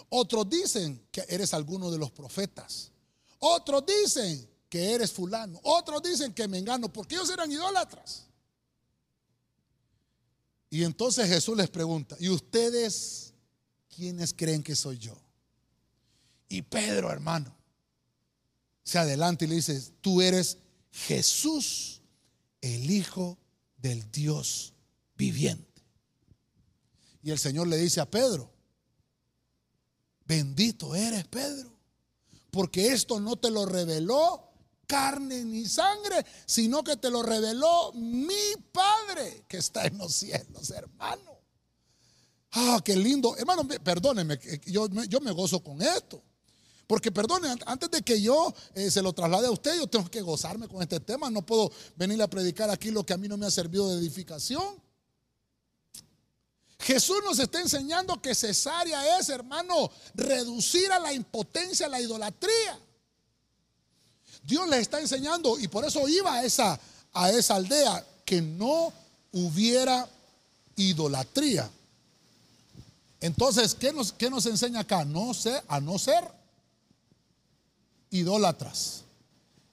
[0.09, 2.91] otros dicen que eres alguno de los profetas,
[3.39, 8.25] otros dicen que eres fulano, otros dicen que me engano, porque ellos eran idólatras.
[10.73, 13.33] Y entonces Jesús les pregunta, ¿y ustedes
[13.93, 15.21] quiénes creen que soy yo?
[16.47, 17.53] Y Pedro, hermano,
[18.81, 20.57] se adelanta y le dice, tú eres
[20.89, 22.01] Jesús,
[22.61, 23.37] el Hijo
[23.77, 24.73] del Dios
[25.17, 25.83] viviente.
[27.21, 28.49] Y el Señor le dice a Pedro,
[30.25, 31.77] bendito eres Pedro,
[32.49, 34.50] porque esto no te lo reveló
[34.91, 40.69] carne ni sangre, sino que te lo reveló mi Padre que está en los cielos,
[40.71, 41.39] hermano.
[42.51, 43.37] Ah, qué lindo.
[43.37, 46.21] Hermano, perdóneme, yo, yo me gozo con esto.
[46.87, 50.21] Porque perdone, antes de que yo eh, se lo traslade a usted, yo tengo que
[50.21, 51.29] gozarme con este tema.
[51.29, 53.97] No puedo venir a predicar aquí lo que a mí no me ha servido de
[53.97, 54.75] edificación.
[56.79, 62.77] Jesús nos está enseñando que cesárea es, hermano, reducir a la impotencia, la idolatría.
[64.43, 66.79] Dios le está enseñando y por eso iba a esa,
[67.13, 68.91] a esa aldea que no
[69.31, 70.07] hubiera
[70.75, 71.69] idolatría.
[73.19, 75.05] Entonces, ¿qué nos, qué nos enseña acá?
[75.05, 75.31] No
[75.67, 76.27] a no ser
[78.09, 79.03] idólatras.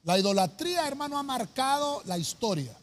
[0.05, 2.77] La idolatría, hermano, ha marcado la historia.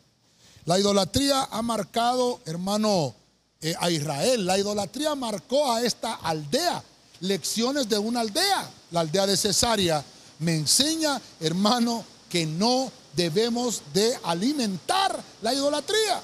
[0.66, 3.14] La idolatría ha marcado, hermano,
[3.62, 4.46] eh, a Israel.
[4.46, 6.84] La idolatría marcó a esta aldea.
[7.20, 8.70] Lecciones de una aldea.
[8.92, 10.04] La aldea de Cesarea
[10.40, 16.22] me enseña, hermano, que no debemos de alimentar la idolatría.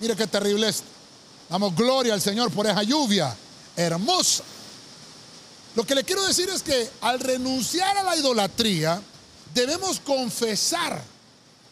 [0.00, 0.82] Mire qué terrible es.
[1.48, 3.36] Damos gloria al Señor por esa lluvia
[3.76, 4.44] hermosa.
[5.74, 9.02] Lo que le quiero decir es que al renunciar a la idolatría,
[9.52, 11.02] debemos confesar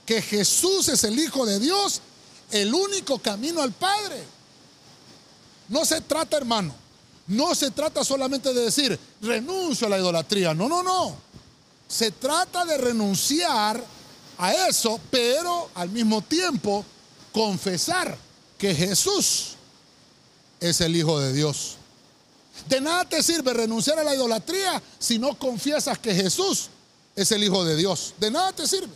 [0.04, 2.00] que Jesús es el Hijo de Dios,
[2.50, 4.24] el único camino al Padre.
[5.68, 6.74] No se trata, hermano,
[7.28, 10.54] no se trata solamente de decir, renuncio a la idolatría.
[10.54, 11.16] No, no, no.
[11.88, 13.82] Se trata de renunciar
[14.38, 16.84] a eso, pero al mismo tiempo
[17.32, 18.16] confesar
[18.58, 19.54] que Jesús
[20.60, 21.76] es el Hijo de Dios.
[22.68, 26.68] De nada te sirve renunciar a la idolatría si no confiesas que Jesús
[27.16, 28.14] es el Hijo de Dios.
[28.18, 28.94] De nada te sirve.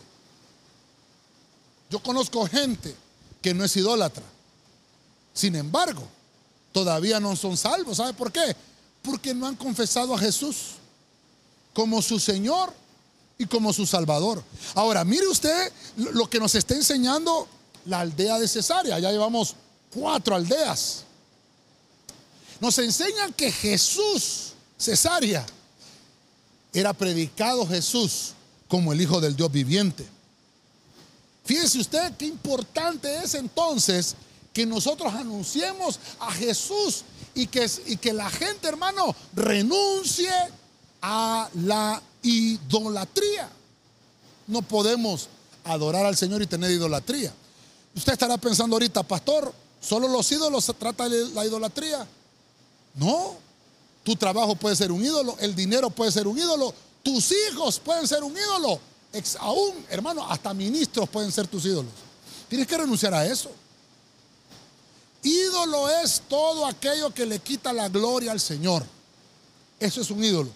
[1.91, 2.95] Yo conozco gente
[3.41, 4.25] que no es idólatra.
[5.33, 6.07] Sin embargo,
[6.77, 7.97] todavía no son salvos.
[7.97, 8.55] ¿Sabe por qué?
[9.01, 10.73] Porque no han confesado a Jesús
[11.73, 12.71] como su Señor
[13.39, 14.45] y como su Salvador.
[14.75, 17.49] Ahora, mire usted lo que nos está enseñando
[17.87, 18.99] la aldea de Cesarea.
[18.99, 19.57] Ya llevamos
[19.91, 21.05] cuatro aldeas.
[22.61, 25.47] Nos enseñan que Jesús, Cesarea,
[26.75, 28.35] era predicado Jesús
[28.69, 30.07] como el Hijo del Dios viviente.
[31.43, 34.15] Fíjese usted qué importante es entonces
[34.57, 37.03] que nosotros anunciemos a Jesús
[37.35, 40.33] y que, y que la gente, hermano, renuncie
[41.03, 43.51] a la idolatría.
[44.47, 45.29] No podemos
[45.63, 47.35] adorar al Señor y tener idolatría.
[47.95, 52.09] Usted estará pensando ahorita, pastor, ¿solo los ídolos se trata de la idolatría?
[52.95, 53.35] No,
[54.05, 58.09] tu trabajo puede ser un ídolo, el dinero puede ser un ídolo, tus hijos pueden
[58.09, 58.81] ser un ídolo,
[59.39, 61.93] aún, hermano, hasta ministros pueden ser tus ídolos.
[62.49, 63.51] Tienes que renunciar a eso.
[65.27, 68.87] Ídolo es todo aquello que le quita la gloria al Señor.
[69.81, 70.51] Eso es un ídolo.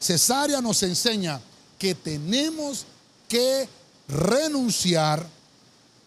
[0.00, 1.38] Cesárea nos enseña
[1.78, 2.86] que tenemos
[3.28, 3.68] que
[4.08, 5.28] renunciar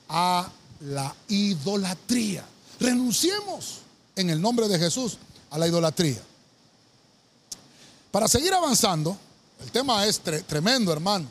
[0.10, 0.50] a
[0.80, 2.44] la idolatría.
[2.80, 3.82] Renunciemos
[4.16, 5.20] en el nombre de Jesús
[5.52, 6.20] a la idolatría.
[8.10, 9.16] Para seguir avanzando,
[9.64, 11.28] el tema es tremendo, hermano.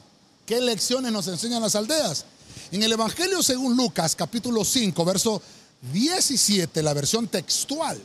[0.46, 2.25] ¿Qué lecciones nos enseñan las aldeas?
[2.70, 5.42] En el Evangelio según Lucas, capítulo 5, verso
[5.80, 8.00] 17, la versión textual.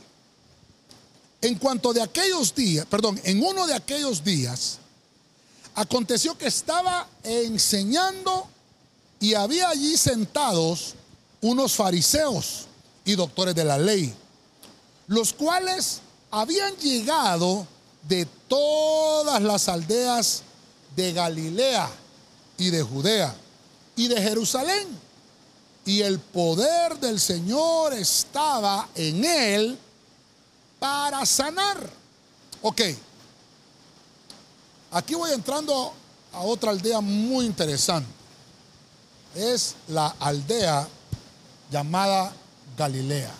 [1.40, 4.78] En cuanto de aquellos días, perdón, en uno de aquellos días,
[5.74, 8.46] aconteció que estaba enseñando
[9.18, 10.94] y había allí sentados
[11.40, 12.66] unos fariseos
[13.04, 14.14] y doctores de la ley,
[15.08, 17.66] los cuales habían llegado
[18.08, 20.42] de todas las aldeas
[20.94, 21.90] de Galilea
[22.58, 23.34] y de Judea
[23.96, 24.86] y de Jerusalén.
[25.84, 29.78] Y el poder del Señor estaba en él
[30.78, 31.90] para sanar.
[32.62, 32.80] Ok,
[34.92, 35.92] aquí voy entrando
[36.32, 38.08] a otra aldea muy interesante.
[39.34, 40.86] Es la aldea
[41.70, 42.32] llamada
[42.76, 43.32] Galilea.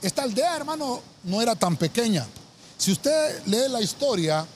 [0.00, 2.26] Esta aldea, hermano, no era tan pequeña.
[2.76, 4.46] Si usted lee la historia,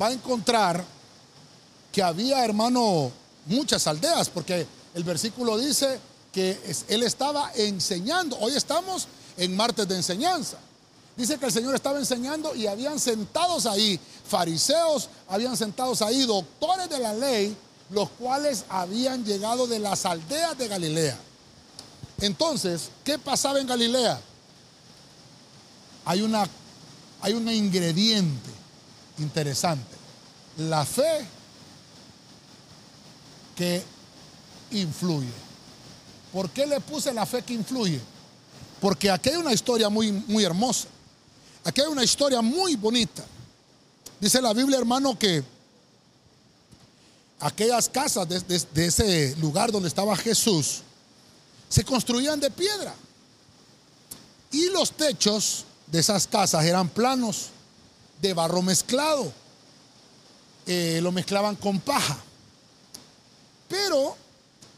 [0.00, 0.84] va a encontrar
[1.90, 3.10] que había, hermano,
[3.46, 5.98] muchas aldeas, porque el versículo dice
[6.32, 8.36] que él estaba enseñando.
[8.38, 10.58] Hoy estamos en martes de enseñanza.
[11.16, 16.88] Dice que el Señor estaba enseñando y habían sentados ahí fariseos, habían sentados ahí doctores
[16.88, 17.56] de la ley,
[17.90, 21.18] los cuales habían llegado de las aldeas de Galilea.
[22.20, 24.20] Entonces, ¿qué pasaba en Galilea?
[26.04, 26.44] hay, una,
[27.20, 28.50] hay un ingrediente
[29.18, 29.96] interesante.
[30.58, 31.26] La fe
[33.56, 33.82] que
[34.70, 35.32] influye.
[36.32, 38.00] ¿Por qué le puse la fe que influye?
[38.80, 40.88] Porque aquí hay una historia muy, muy hermosa.
[41.64, 43.24] Aquí hay una historia muy bonita.
[44.20, 45.42] Dice la Biblia, hermano, que
[47.40, 50.82] aquellas casas de ese lugar donde estaba Jesús
[51.68, 52.94] se construían de piedra.
[54.50, 57.48] Y los techos de esas casas eran planos
[58.22, 59.32] de barro mezclado.
[60.66, 62.16] Eh, lo mezclaban con paja.
[63.68, 64.16] Pero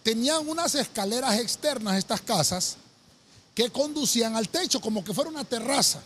[0.03, 2.77] tenían unas escaleras externas estas casas
[3.55, 6.01] que conducían al techo como que fuera una terraza.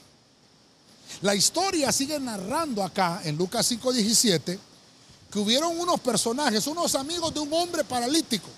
[1.22, 4.58] La historia sigue narrando acá en Lucas 5:17
[5.30, 8.48] que hubieron unos personajes, unos amigos de un hombre paralítico.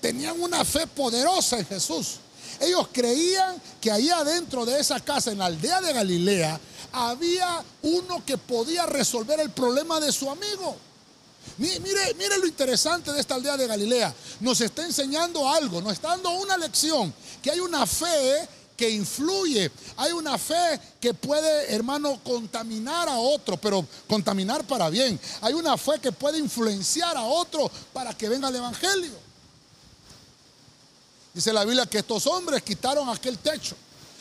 [0.00, 2.16] Tenían una fe poderosa en Jesús.
[2.60, 6.58] Ellos creían que ahí adentro de esa casa, en la aldea de Galilea,
[6.92, 10.76] había uno que podía resolver el problema de su amigo.
[11.58, 14.14] Mire, mire lo interesante de esta aldea de Galilea.
[14.40, 19.72] Nos está enseñando algo, nos está dando una lección, que hay una fe que influye,
[19.96, 25.18] hay una fe que puede, hermano, contaminar a otro, pero contaminar para bien.
[25.40, 29.14] Hay una fe que puede influenciar a otro para que venga el Evangelio.
[31.34, 33.74] Dice la Biblia que estos hombres quitaron aquel techo,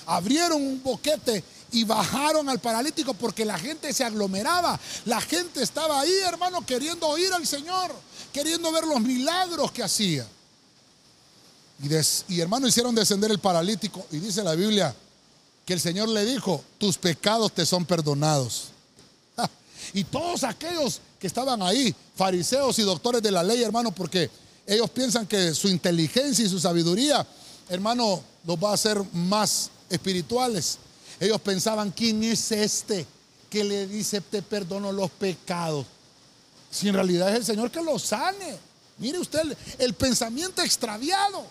[0.08, 4.80] abrieron un boquete y bajaron al paralítico porque la gente se aglomeraba.
[5.06, 7.92] La gente estaba ahí, hermano, queriendo oír al Señor,
[8.32, 10.28] queriendo ver los milagros que hacía.
[12.28, 14.06] Y, hermano, hicieron descender el paralítico.
[14.12, 14.96] Y dice la Biblia
[15.66, 18.70] que el Señor le dijo, tus pecados te son perdonados.
[19.94, 24.30] Y todos aquellos que estaban ahí, fariseos y doctores de la ley, hermano, porque
[24.66, 27.26] ellos piensan que su inteligencia y su sabiduría,
[27.70, 30.78] hermano, los va a hacer más espirituales.
[31.20, 33.06] Ellos pensaban, ¿quién es este
[33.50, 35.86] que le dice, te perdono los pecados?
[36.70, 38.58] Si en realidad es el Señor que los sane.
[39.00, 41.46] Mire usted el, pensamiento extraviado.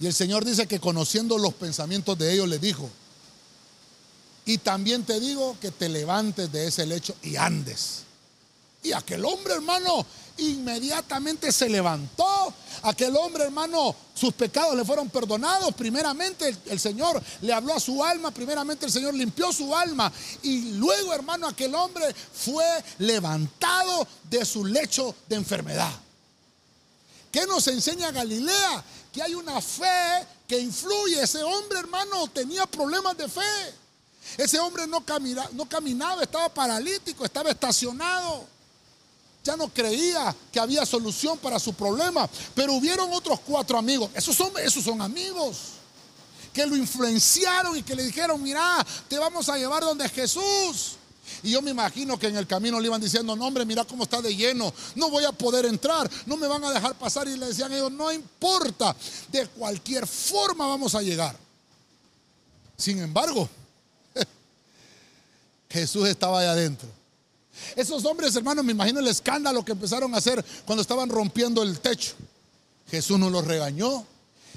[0.00, 2.88] Y el Señor dice que conociendo los pensamientos de ellos le dijo,
[4.44, 8.02] y también te digo que te levantes de ese lecho y andes.
[8.82, 10.04] Y aquel hombre, hermano,
[10.38, 12.54] inmediatamente se levantó.
[12.82, 15.74] Aquel hombre, hermano, sus pecados le fueron perdonados.
[15.74, 18.30] Primeramente el, Señor le habló a su alma.
[18.30, 20.12] Primeramente el Señor limpió su alma.
[20.42, 22.64] Y luego, hermano, aquel hombre fue
[22.98, 25.92] levantado de su lecho de enfermedad.
[27.30, 28.84] ¿Qué nos enseña Galilea?
[29.12, 31.22] Que hay una fe que influye.
[31.22, 33.74] Ese hombre, hermano, tenía problemas de fe.
[34.36, 35.04] Ese hombre no,
[35.52, 38.46] no caminaba, estaba paralítico, estaba estacionado.
[39.44, 42.28] Ya no creía que había solución para su problema.
[42.54, 44.10] Pero hubieron otros cuatro amigos.
[44.14, 45.56] Esos son, esos son amigos.
[46.52, 50.96] Que lo influenciaron y que le dijeron, mira, te vamos a llevar donde Jesús.
[51.42, 54.04] Y yo me imagino que en el camino le iban diciendo, no hombre, mira cómo
[54.04, 57.26] está de lleno, no voy a poder entrar, no me van a dejar pasar.
[57.26, 58.94] Y le decían ellos, no importa,
[59.30, 61.36] de cualquier forma vamos a llegar.
[62.76, 63.48] Sin embargo,
[65.70, 66.88] Jesús estaba ahí adentro.
[67.76, 71.80] Esos hombres, hermanos, me imagino el escándalo que empezaron a hacer cuando estaban rompiendo el
[71.80, 72.14] techo.
[72.90, 74.04] Jesús no los regañó.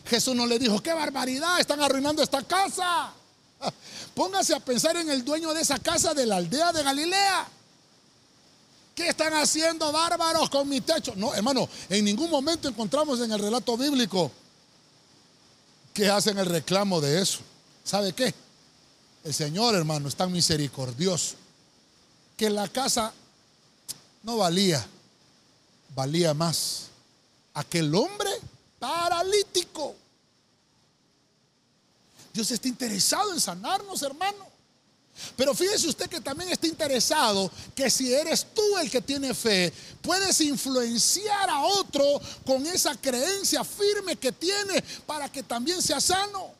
[0.06, 3.12] Jesús no le dijo, qué barbaridad, están arruinando esta casa.
[4.16, 7.48] Póngase a pensar en el dueño de esa casa de la aldea de Galilea.
[8.94, 11.14] ¿Qué están haciendo bárbaros con mi techo?
[11.16, 14.32] No, hermano, en ningún momento encontramos en el relato bíblico
[15.94, 17.40] que hacen el reclamo de eso.
[17.84, 18.34] ¿Sabe qué?
[19.24, 21.36] El Señor, hermano, es tan misericordioso
[22.38, 23.14] que la casa
[24.24, 24.86] no valía,
[25.96, 26.88] valía más.
[27.54, 28.30] Aquel hombre
[28.80, 29.96] paralítico.
[32.34, 34.56] Dios está interesado en sanarnos, hermano.
[35.38, 39.72] Pero fíjese usted que también está interesado que si eres tú el que tiene fe,
[40.02, 42.04] puedes influenciar a otro
[42.46, 46.54] con esa creencia firme que tiene para que también sea sano.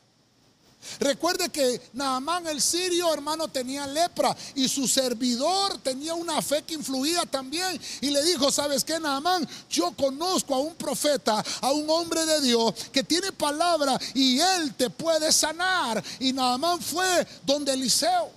[1.00, 6.74] Recuerde que Naamán el sirio, hermano, tenía lepra y su servidor tenía una fe que
[6.74, 7.80] influía también.
[8.00, 9.46] Y le dijo, ¿sabes qué, Naamán?
[9.70, 14.74] Yo conozco a un profeta, a un hombre de Dios que tiene palabra y él
[14.74, 16.02] te puede sanar.
[16.20, 18.36] Y Naamán fue donde Eliseo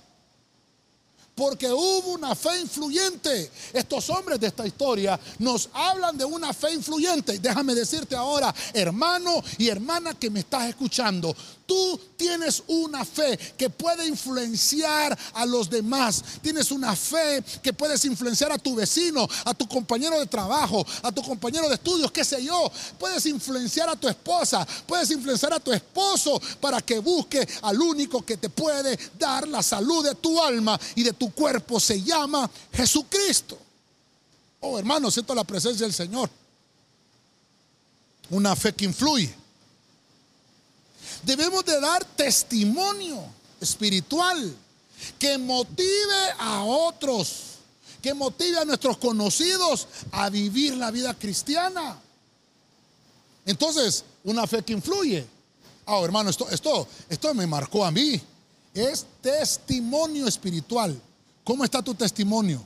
[1.40, 3.50] porque hubo una fe influyente.
[3.72, 7.38] Estos hombres de esta historia nos hablan de una fe influyente.
[7.38, 11.34] Déjame decirte ahora, hermano y hermana que me estás escuchando,
[11.70, 16.20] tú tienes una fe que puede influenciar a los demás.
[16.42, 21.12] Tienes una fe que puedes influenciar a tu vecino, a tu compañero de trabajo, a
[21.12, 22.72] tu compañero de estudios, qué sé yo.
[22.98, 28.26] Puedes influenciar a tu esposa, puedes influenciar a tu esposo para que busque al único
[28.26, 32.50] que te puede dar la salud de tu alma y de tu cuerpo se llama
[32.72, 33.56] Jesucristo.
[34.58, 36.28] Oh, hermano, siento la presencia del Señor.
[38.28, 39.39] Una fe que influye.
[41.22, 43.22] Debemos de dar testimonio
[43.60, 44.56] espiritual
[45.18, 47.58] que motive a otros,
[48.02, 51.98] que motive a nuestros conocidos a vivir la vida cristiana.
[53.44, 55.26] Entonces, una fe que influye.
[55.86, 58.20] Oh, hermano, esto, esto, esto me marcó a mí.
[58.72, 61.00] Es testimonio espiritual.
[61.44, 62.62] ¿Cómo está tu testimonio?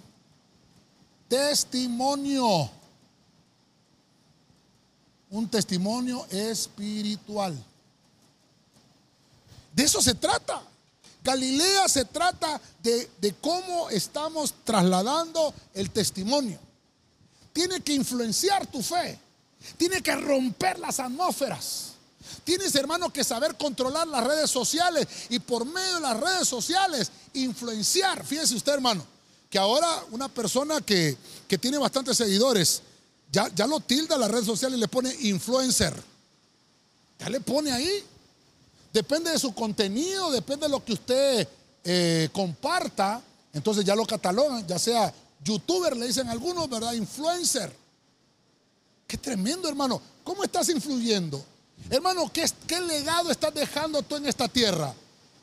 [1.29, 2.71] Testimonio.
[5.31, 7.57] Un testimonio espiritual.
[9.75, 10.63] De eso se trata.
[11.23, 16.59] Galilea se trata de, de, cómo estamos trasladando el testimonio.
[17.53, 19.19] Tiene que influenciar tu fe.
[19.79, 21.95] Tiene que romper las atmósferas.
[22.45, 27.11] Tienes, hermano, que saber controlar las redes sociales y por medio de las redes sociales
[27.33, 28.25] influenciar.
[28.25, 29.05] Fíjese usted, hermano,
[29.49, 31.17] que ahora una persona que,
[31.61, 32.83] tiene bastantes seguidores,
[33.31, 35.95] ya, ya lo tilda las redes sociales y le pone influencer.
[37.19, 38.05] Ya le pone ahí.
[38.95, 41.49] Depende de su contenido, depende de lo que usted
[41.83, 43.21] eh, comparta.
[43.53, 46.93] Entonces ya lo catalogan, ya sea youtuber, le dicen algunos, ¿verdad?
[46.93, 47.75] Influencer.
[49.05, 50.01] Qué tremendo, hermano.
[50.23, 51.45] ¿Cómo estás influyendo?
[51.91, 54.95] Hermano, ¿qué, ¿qué, legado estás dejando tú en esta tierra?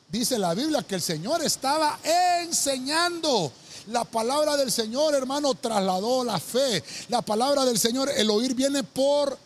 [0.07, 1.99] Dice la Biblia que el Señor estaba
[2.41, 3.51] enseñando.
[3.87, 6.81] La palabra del Señor, hermano, trasladó la fe.
[7.09, 9.37] La palabra del Señor, el oír viene por,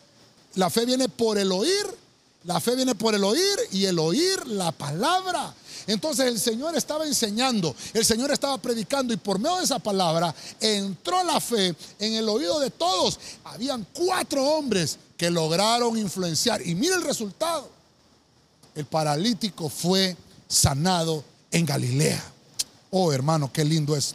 [0.54, 2.05] la fe viene por el oír,
[2.46, 5.52] la fe viene por el oír y el oír la palabra.
[5.88, 10.34] Entonces el Señor estaba enseñando, el Señor estaba predicando y por medio de esa palabra
[10.60, 13.18] entró la fe en el oído de todos.
[13.44, 17.68] Habían cuatro hombres que lograron influenciar y mire el resultado.
[18.74, 20.16] El paralítico fue
[20.48, 22.22] sanado en Galilea.
[22.90, 24.14] Oh hermano, qué lindo es.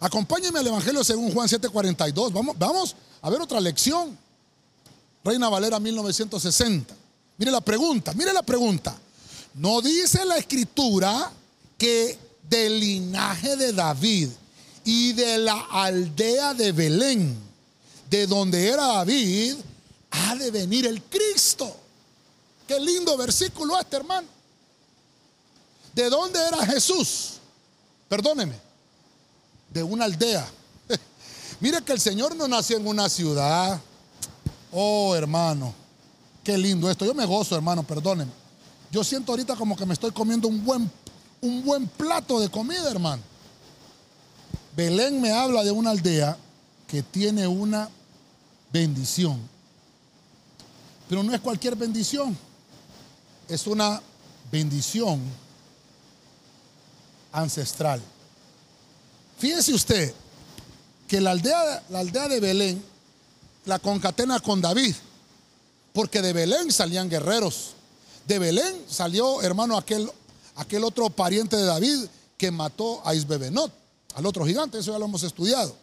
[0.00, 2.32] Acompáñenme al Evangelio según Juan 7:42.
[2.32, 4.18] Vamos, vamos a ver otra lección.
[5.24, 6.94] Reina Valera 1960.
[7.38, 8.96] Mire la pregunta, mire la pregunta.
[9.54, 11.30] No dice la escritura
[11.78, 12.18] que
[12.48, 14.28] del linaje de David
[14.84, 17.36] y de la aldea de Belén,
[18.10, 19.56] de donde era David,
[20.10, 21.76] ha de venir el Cristo.
[22.66, 24.28] Qué lindo versículo este, hermano.
[25.94, 27.34] ¿De dónde era Jesús?
[28.08, 28.54] Perdóneme.
[29.70, 30.46] De una aldea.
[31.60, 33.80] Mire que el Señor no nació en una ciudad.
[34.72, 35.74] Oh, hermano.
[36.42, 37.04] Qué lindo esto.
[37.04, 38.32] Yo me gozo, hermano, perdónenme.
[38.90, 40.90] Yo siento ahorita como que me estoy comiendo un buen,
[41.40, 43.22] un buen plato de comida, hermano.
[44.74, 46.36] Belén me habla de una aldea
[46.86, 47.88] que tiene una
[48.72, 49.38] bendición.
[51.08, 52.36] Pero no es cualquier bendición.
[53.48, 54.00] Es una
[54.50, 55.20] bendición
[57.32, 58.00] ancestral.
[59.38, 60.14] Fíjese usted
[61.08, 62.91] que la aldea, la aldea de Belén
[63.64, 64.94] la concatena con David,
[65.92, 67.74] porque de Belén salían guerreros.
[68.26, 70.10] De Belén salió, hermano, aquel,
[70.56, 72.06] aquel otro pariente de David
[72.36, 73.72] que mató a Isbebenot,
[74.14, 75.74] al otro gigante, eso ya lo hemos estudiado.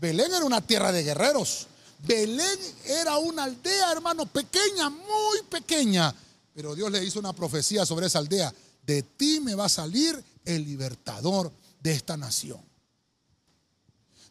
[0.00, 1.66] Belén era una tierra de guerreros.
[2.06, 6.14] Belén era una aldea, hermano, pequeña, muy pequeña.
[6.54, 8.52] Pero Dios le hizo una profecía sobre esa aldea.
[8.86, 12.67] De ti me va a salir el libertador de esta nación.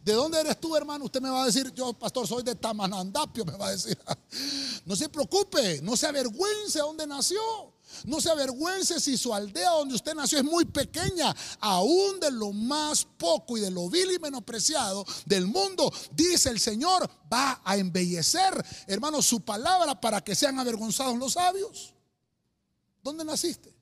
[0.07, 1.03] ¿De dónde eres tú, hermano?
[1.03, 3.99] Usted me va a decir, yo, pastor, soy de Tamanandapio, me va a decir.
[4.85, 7.41] No se preocupe, no se avergüence dónde nació.
[8.05, 12.53] No se avergüence si su aldea donde usted nació es muy pequeña, aún de lo
[12.53, 17.75] más poco y de lo vil y menospreciado del mundo, dice el Señor, va a
[17.75, 21.93] embellecer, hermano, su palabra para que sean avergonzados los sabios.
[23.03, 23.76] ¿Dónde naciste?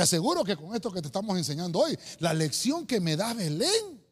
[0.00, 3.34] Te aseguro que con esto que te estamos enseñando hoy, la lección que me da
[3.34, 4.02] Belén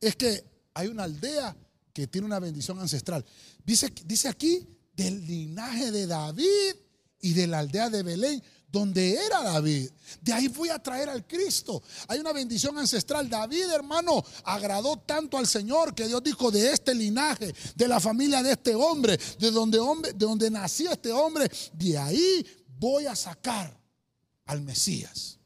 [0.00, 1.56] es que hay una aldea
[1.92, 3.24] que tiene una bendición ancestral.
[3.64, 6.76] Dice, dice aquí del linaje de David
[7.20, 9.90] y de la aldea de Belén, donde era David.
[10.20, 11.82] De ahí voy a traer al Cristo.
[12.06, 13.28] Hay una bendición ancestral.
[13.28, 18.40] David, hermano, agradó tanto al Señor que Dios dijo de este linaje, de la familia
[18.40, 22.46] de este hombre, de donde, hombre, de donde nació este hombre, de ahí
[22.78, 23.82] voy a sacar
[24.46, 25.38] al Mesías.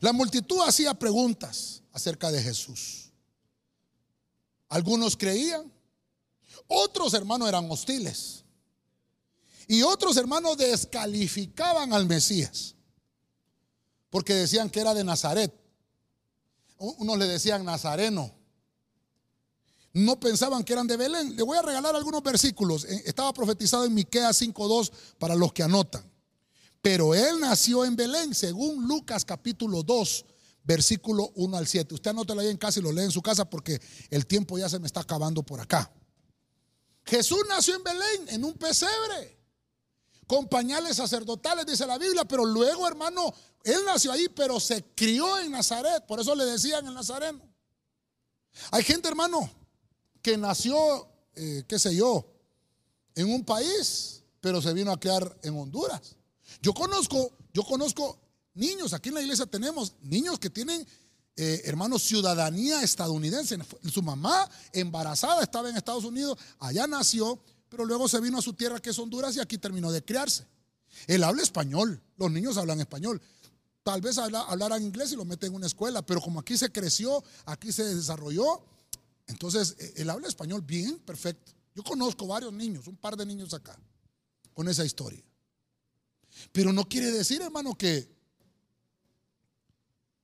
[0.00, 3.10] La multitud hacía preguntas acerca de Jesús.
[4.68, 5.72] Algunos creían,
[6.66, 8.44] otros hermanos eran hostiles.
[9.68, 12.74] Y otros hermanos descalificaban al Mesías.
[14.10, 15.52] Porque decían que era de Nazaret.
[16.78, 18.35] Unos le decían nazareno
[19.96, 21.34] no pensaban que eran de Belén.
[21.36, 22.84] Le voy a regalar algunos versículos.
[22.84, 26.04] Eh, estaba profetizado en Miqueas 5:2 para los que anotan.
[26.82, 30.26] Pero él nació en Belén, según Lucas capítulo 2,
[30.64, 31.94] versículo 1 al 7.
[31.94, 33.80] Usted anótelo ahí en casa y lo lee en su casa porque
[34.10, 35.90] el tiempo ya se me está acabando por acá.
[37.06, 39.38] Jesús nació en Belén, en un pesebre,
[40.26, 43.32] con pañales sacerdotales, dice la Biblia, pero luego, hermano,
[43.64, 47.40] él nació ahí, pero se crió en Nazaret, por eso le decían el nazareno.
[48.72, 49.50] Hay gente, hermano,
[50.26, 51.06] que nació,
[51.36, 52.26] eh, qué sé yo,
[53.14, 56.16] en un país, pero se vino a criar en Honduras.
[56.60, 58.18] Yo conozco, yo conozco
[58.54, 60.84] niños, aquí en la iglesia tenemos niños que tienen,
[61.36, 63.56] eh, hermanos, ciudadanía estadounidense.
[63.88, 68.52] Su mamá embarazada estaba en Estados Unidos, allá nació, pero luego se vino a su
[68.52, 70.44] tierra que es Honduras y aquí terminó de criarse.
[71.06, 73.22] Él habla español, los niños hablan español.
[73.84, 77.22] Tal vez hablaran inglés y lo meten en una escuela, pero como aquí se creció,
[77.44, 78.64] aquí se desarrolló,
[79.26, 81.52] entonces, él habla español bien, perfecto.
[81.74, 83.78] Yo conozco varios niños, un par de niños acá,
[84.54, 85.22] con esa historia.
[86.52, 88.14] Pero no quiere decir, hermano, que,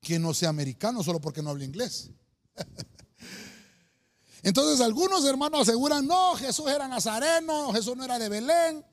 [0.00, 2.10] que no sea americano solo porque no habla inglés.
[4.42, 8.84] Entonces algunos hermanos aseguran, no, Jesús era nazareno, Jesús no era de Belén,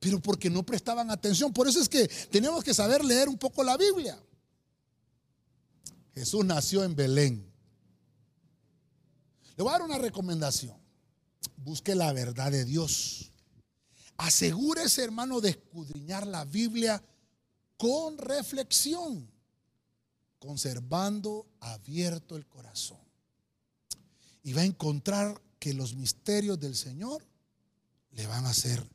[0.00, 1.52] pero porque no prestaban atención.
[1.52, 4.20] Por eso es que tenemos que saber leer un poco la Biblia.
[6.14, 7.47] Jesús nació en Belén.
[9.58, 10.76] Le voy a dar una recomendación.
[11.56, 13.32] Busque la verdad de Dios.
[14.16, 17.02] Asegúrese, hermano, de escudriñar la Biblia
[17.76, 19.28] con reflexión,
[20.38, 23.00] conservando abierto el corazón.
[24.44, 27.26] Y va a encontrar que los misterios del Señor
[28.12, 28.88] le van a ser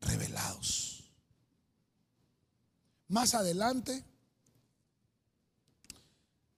[0.00, 1.12] revelados.
[3.08, 4.02] Más adelante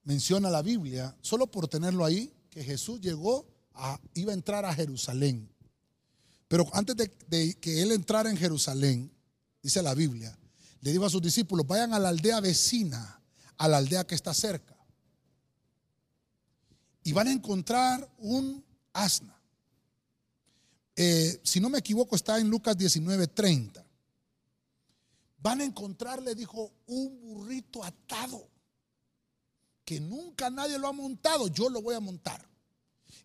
[0.04, 4.74] menciona la Biblia, solo por tenerlo ahí, que Jesús llegó a, iba a entrar a
[4.74, 5.48] Jerusalén.
[6.48, 9.10] Pero antes de, que él entrara en Jerusalén,
[9.62, 10.36] dice la Biblia,
[10.80, 13.22] le dijo a sus discípulos, vayan a la aldea vecina,
[13.56, 14.76] a la aldea que está cerca.
[17.04, 19.40] Y van a encontrar un asna.
[20.96, 23.84] Eh, si no me equivoco, está en Lucas 19:30.
[25.38, 28.46] Van a encontrar, le dijo, un burrito atado
[29.90, 32.48] que nunca nadie lo ha montado, yo lo voy a montar.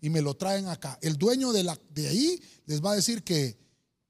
[0.01, 0.97] Y me lo traen acá.
[0.99, 3.55] El dueño de, la, de ahí les va a decir que,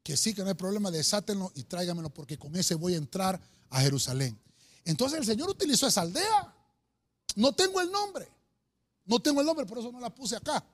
[0.01, 3.41] que sí, que no hay problema, desátenlo y tráigamelo porque con ese voy a entrar
[3.70, 4.39] a Jerusalén.
[4.86, 6.56] Entonces el Señor utilizó esa aldea.
[7.36, 8.32] No tengo el nombre.
[9.03, 10.66] No tengo el nombre, por eso no la puse acá.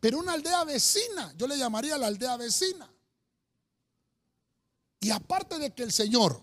[0.00, 2.90] Pero una aldea vecina, yo le llamaría la aldea vecina.
[4.98, 6.42] Y aparte de que el Señor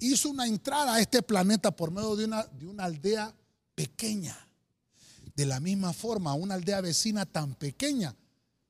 [0.00, 3.36] hizo una entrada a este planeta por medio de una, de una aldea
[3.80, 4.36] pequeña,
[5.34, 8.14] de la misma forma, una aldea vecina tan pequeña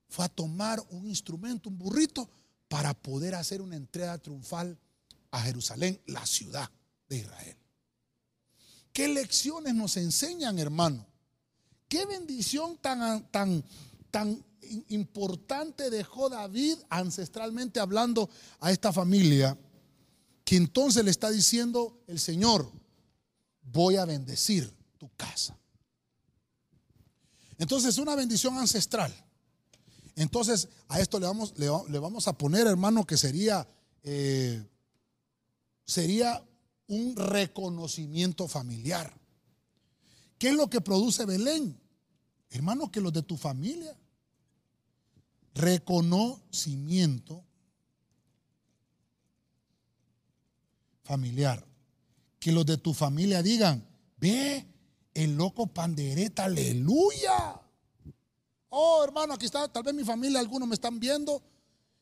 [0.09, 2.31] fue a tomar un instrumento, un burrito,
[2.69, 4.79] para poder hacer una entrega triunfal
[5.33, 6.71] a Jerusalén, la ciudad
[7.09, 7.57] de Israel.
[8.93, 11.05] ¿Qué lecciones nos enseñan, hermano?
[11.89, 13.65] ¿Qué bendición tan, tan,
[14.13, 14.45] tan
[14.91, 18.31] importante dejó David ancestralmente hablando
[18.61, 19.59] a esta familia?
[20.45, 22.71] Que entonces le está diciendo el Señor,
[23.63, 25.59] voy a bendecir tu casa.
[27.57, 29.13] Entonces, una bendición ancestral.
[30.15, 33.67] Entonces, a esto le vamos, le, vamos a poner, hermano, que sería,
[34.03, 34.63] eh,
[35.87, 36.47] sería
[36.87, 39.19] un reconocimiento familiar.
[40.39, 41.81] ¿Qué es lo que produce Belén?
[42.51, 43.97] Hermano, que los de tu familia.
[45.55, 47.43] Reconocimiento
[51.03, 51.67] familiar.
[52.39, 53.87] Que los de tu familia digan,
[54.19, 54.67] ve,
[55.25, 57.61] el loco pandereta, aleluya.
[58.71, 61.43] Oh, hermano, aquí está, tal vez mi familia, algunos me están viendo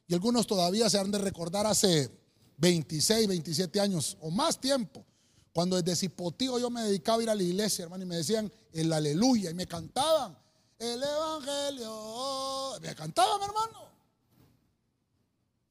[0.06, 2.10] y algunos todavía se han de recordar hace
[2.58, 5.04] 26, 27 años o más tiempo.
[5.52, 8.52] Cuando desde Cipotío yo me dedicaba a ir a la iglesia, hermano, y me decían
[8.72, 10.36] el aleluya y me cantaban
[10.78, 12.78] el evangelio.
[12.80, 13.88] Me cantaban, hermano.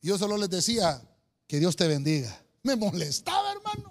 [0.02, 1.02] Y yo solo les decía
[1.48, 2.44] que Dios te bendiga.
[2.64, 3.87] Me molestaba, hermano.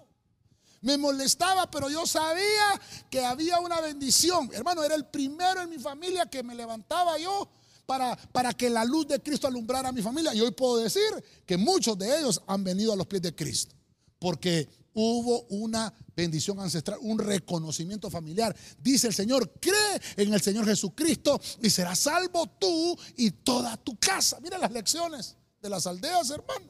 [0.82, 4.50] Me molestaba, pero yo sabía que había una bendición.
[4.52, 7.48] Hermano, era el primero en mi familia que me levantaba yo
[7.86, 10.34] para, para que la luz de Cristo alumbrara a mi familia.
[10.34, 11.02] Y hoy puedo decir
[11.44, 13.74] que muchos de ellos han venido a los pies de Cristo.
[14.18, 18.56] Porque hubo una bendición ancestral, un reconocimiento familiar.
[18.78, 23.96] Dice el Señor, cree en el Señor Jesucristo y serás salvo tú y toda tu
[23.98, 24.38] casa.
[24.40, 26.66] Mira las lecciones de las aldeas, hermano.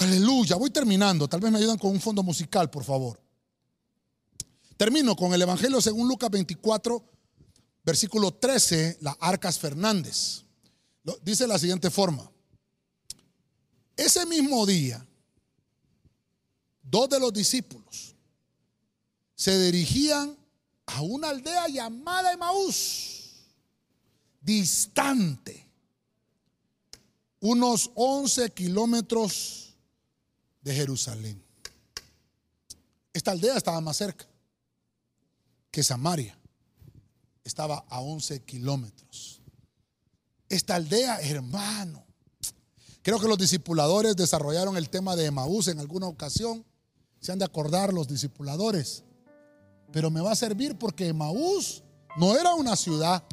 [0.00, 1.28] Aleluya, voy terminando.
[1.28, 3.20] Tal vez me ayudan con un fondo musical, por favor.
[4.78, 7.04] Termino con el Evangelio según Lucas 24,
[7.84, 10.42] versículo 13, la Arcas Fernández.
[11.22, 12.30] Dice la siguiente forma.
[13.94, 15.06] Ese mismo día,
[16.82, 18.14] dos de los discípulos
[19.34, 20.34] se dirigían
[20.86, 23.50] a una aldea llamada Emaús,
[24.40, 25.68] distante,
[27.40, 29.69] unos 11 kilómetros
[30.62, 31.42] de Jerusalén.
[33.12, 34.26] Esta aldea estaba más cerca
[35.70, 36.36] que Samaria.
[37.44, 39.40] Estaba a 11 kilómetros.
[40.48, 42.04] Esta aldea, hermano.
[43.02, 46.64] Creo que los discipuladores desarrollaron el tema de Emaús en alguna ocasión.
[47.20, 49.04] Se han de acordar los discipuladores.
[49.92, 51.82] Pero me va a servir porque Emaús
[52.16, 53.24] no era una ciudad.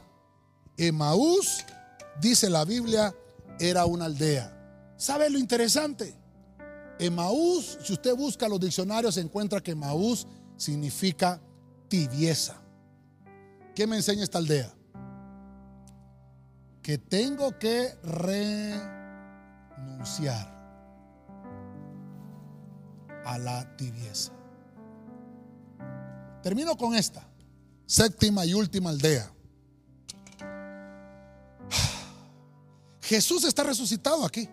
[0.78, 1.66] Emaús,
[2.22, 3.14] dice la Biblia,
[3.60, 4.54] era una aldea.
[4.98, 6.16] ¿Sabe lo interesante?
[7.00, 11.40] Emaús, si usted busca los diccionarios, encuentra que Emaús significa
[11.88, 12.62] tibieza.
[13.76, 14.74] ¿Qué me enseña esta aldea?
[16.82, 17.94] Que tengo que
[19.78, 20.58] renunciar
[23.26, 24.32] a la tibieza.
[26.42, 27.28] Termino con esta,
[27.86, 29.32] séptima y última aldea.
[33.02, 34.50] Jesús está resucitado aquí.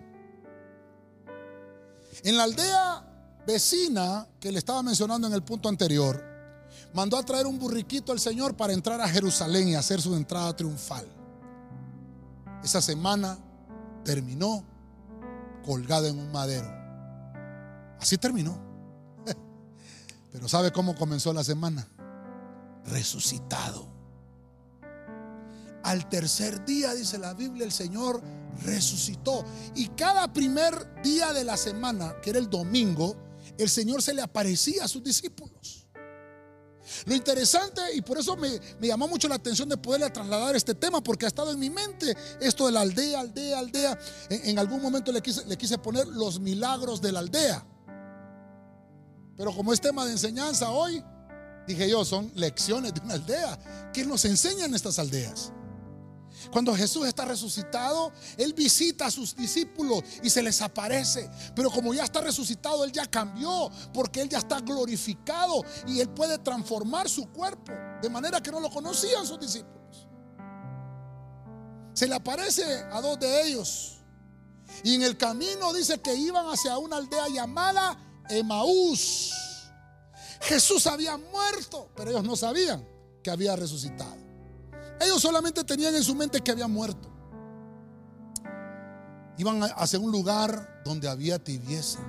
[2.23, 6.23] En la aldea vecina que le estaba mencionando en el punto anterior,
[6.93, 10.55] mandó a traer un burriquito al Señor para entrar a Jerusalén y hacer su entrada
[10.57, 11.07] triunfal.
[12.63, 13.39] Esa semana
[14.05, 14.65] terminó
[15.65, 16.69] colgado en un madero.
[18.01, 18.59] Así terminó.
[20.33, 21.87] Pero ¿sabe cómo comenzó la semana?
[22.87, 23.89] Resucitado.
[25.83, 28.23] Al tercer día, dice la Biblia, el Señor
[28.63, 29.45] resucitó.
[29.75, 33.17] Y cada primer día de la semana, que era el domingo,
[33.59, 35.85] el Señor se le aparecía a sus discípulos.
[37.07, 41.03] Lo interesante, y por eso me, llamó mucho la atención de poderle trasladar este tema,
[41.03, 43.99] porque ha estado en mi mente esto de la aldea, aldea, aldea.
[44.29, 47.67] En, algún momento le quise, le quise poner los milagros de la aldea.
[49.37, 51.03] Pero como es tema de enseñanza hoy,
[51.67, 53.91] dije yo, son lecciones de una aldea.
[53.93, 55.53] ¿Qué nos enseñan estas aldeas?
[56.51, 61.31] Cuando Jesús está resucitado, Él visita a sus discípulos y se les aparece.
[61.55, 66.09] Pero como ya está resucitado, Él ya cambió, porque Él ya está glorificado y Él
[66.11, 67.73] puede transformar su cuerpo,
[68.03, 70.09] de manera que no lo conocían sus discípulos.
[71.93, 73.99] Se le aparece a dos de ellos.
[74.83, 77.97] Y en el camino dice que iban hacia una aldea llamada
[78.29, 79.33] Emaús.
[80.41, 82.87] Jesús había muerto, pero ellos no sabían
[83.23, 84.24] que había resucitado.
[85.01, 87.11] Ellos solamente tenían en su mente que había muerto.
[89.37, 92.01] Iban hacia un lugar donde había tibieza,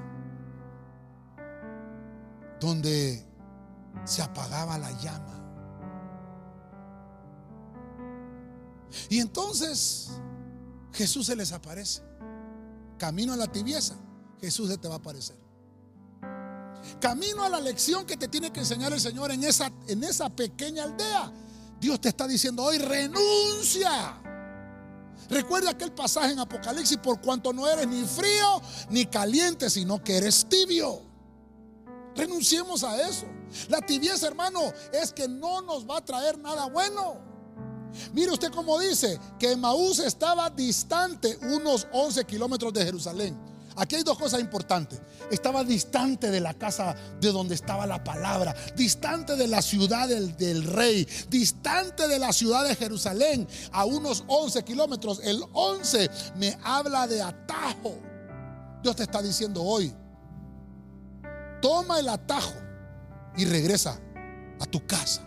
[2.59, 3.25] donde
[4.03, 5.35] se apagaba la llama.
[9.09, 10.11] Y entonces
[10.93, 12.01] Jesús se les aparece.
[12.97, 13.95] Camino a la tibieza,
[14.39, 15.37] Jesús se te va a aparecer.
[17.01, 20.29] Camino a la lección que te tiene que enseñar el Señor en esa, en esa
[20.29, 21.31] pequeña aldea.
[21.79, 24.21] Dios te está diciendo hoy, renuncia.
[25.29, 30.17] Recuerda aquel pasaje en Apocalipsis, por cuanto no eres ni frío ni caliente, sino que
[30.17, 31.01] eres tibio.
[32.15, 33.25] Renunciemos a eso.
[33.69, 34.61] La tibieza, hermano,
[34.93, 37.17] es que no nos va a traer nada bueno.
[38.13, 43.54] Mire usted cómo dice que Maús estaba distante unos 11 kilómetros de Jerusalén.
[43.77, 45.01] Aquí hay dos cosas importantes.
[45.29, 50.63] Estaba distante de la casa de donde estaba la palabra, distante de la ciudad del,
[50.63, 55.19] rey, distante de la ciudad de Jerusalén, a unos 11 kilómetros.
[55.23, 57.95] El 11 me habla de atajo.
[58.81, 59.93] Dios te está diciendo hoy,
[61.61, 62.53] toma el atajo
[63.35, 63.99] y regresa
[64.59, 65.21] a tu casa.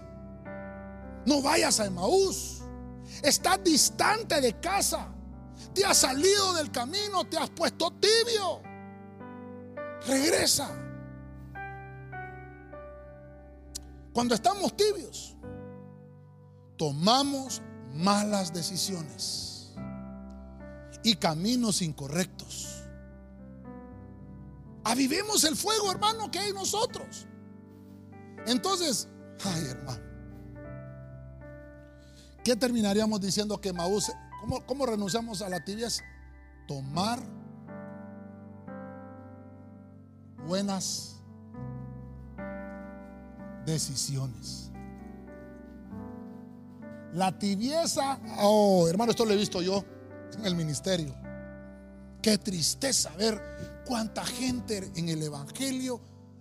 [1.27, 2.63] No vayas a Emaús.
[3.23, 5.09] Estás distante de casa.
[5.79, 8.61] Te has salido del camino, te has puesto tibio.
[10.09, 10.69] Regresa.
[14.13, 15.37] Cuando estamos tibios,
[16.77, 17.63] tomamos
[17.95, 19.73] malas decisiones
[21.05, 22.83] y caminos incorrectos.
[24.83, 27.29] Avivemos el fuego, hermano, que hay nosotros.
[28.49, 29.07] Entonces,
[29.45, 30.03] ay, hermano,
[32.43, 34.11] ¿qué terminaríamos diciendo que Maús
[34.67, 36.03] ¿Cómo, renunciamos a la tibieza?
[36.67, 37.21] Tomar
[40.47, 41.17] buenas
[43.67, 44.71] decisiones.
[47.13, 49.85] La tibieza, oh hermano, esto lo he visto yo
[50.39, 51.15] en el ministerio.
[52.23, 53.41] Qué tristeza ver
[53.87, 56.01] cuánta gente en el Evangelio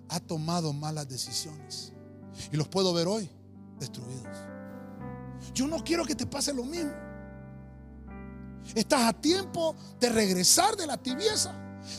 [0.10, 1.94] ha tomado malas decisiones.
[2.52, 3.30] Y los puedo ver hoy
[3.80, 4.38] destruidos.
[5.54, 7.07] Yo no quiero que te pase lo mismo.
[8.76, 11.54] Estás a tiempo de regresar de la tibieza.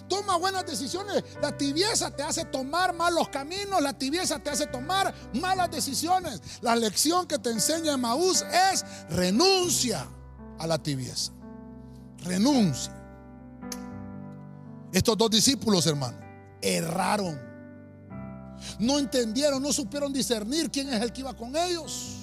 [0.09, 1.25] Toma buenas decisiones.
[1.41, 3.81] La tibieza te hace tomar malos caminos.
[3.81, 6.41] La tibieza te hace tomar malas decisiones.
[6.61, 10.07] La lección que te enseña Maús es renuncia
[10.59, 11.33] a la tibieza.
[12.25, 12.95] Renuncia.
[14.93, 16.19] Estos dos discípulos, hermano,
[16.61, 17.39] erraron.
[18.79, 22.18] No entendieron, no supieron discernir quién es el que iba con ellos.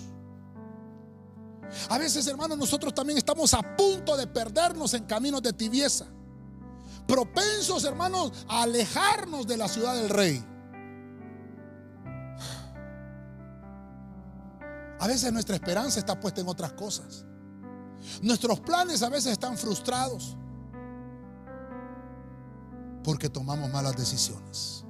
[1.89, 6.05] A veces, hermanos, nosotros también estamos a punto de perdernos en caminos de tibieza.
[7.07, 10.43] Propensos, hermanos, a alejarnos de la ciudad del rey.
[14.99, 17.25] A veces nuestra esperanza está puesta en otras cosas.
[18.21, 20.35] Nuestros planes a veces están frustrados
[23.03, 24.83] porque tomamos malas decisiones.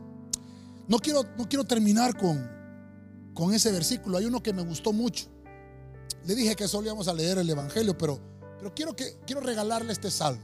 [0.88, 2.50] No quiero, no quiero terminar con,
[3.34, 4.18] con ese versículo.
[4.18, 5.35] Hay uno que me gustó mucho.
[6.26, 8.20] Le dije que solo íbamos a leer el Evangelio, pero,
[8.58, 10.42] pero quiero, que, quiero regalarle este salmo.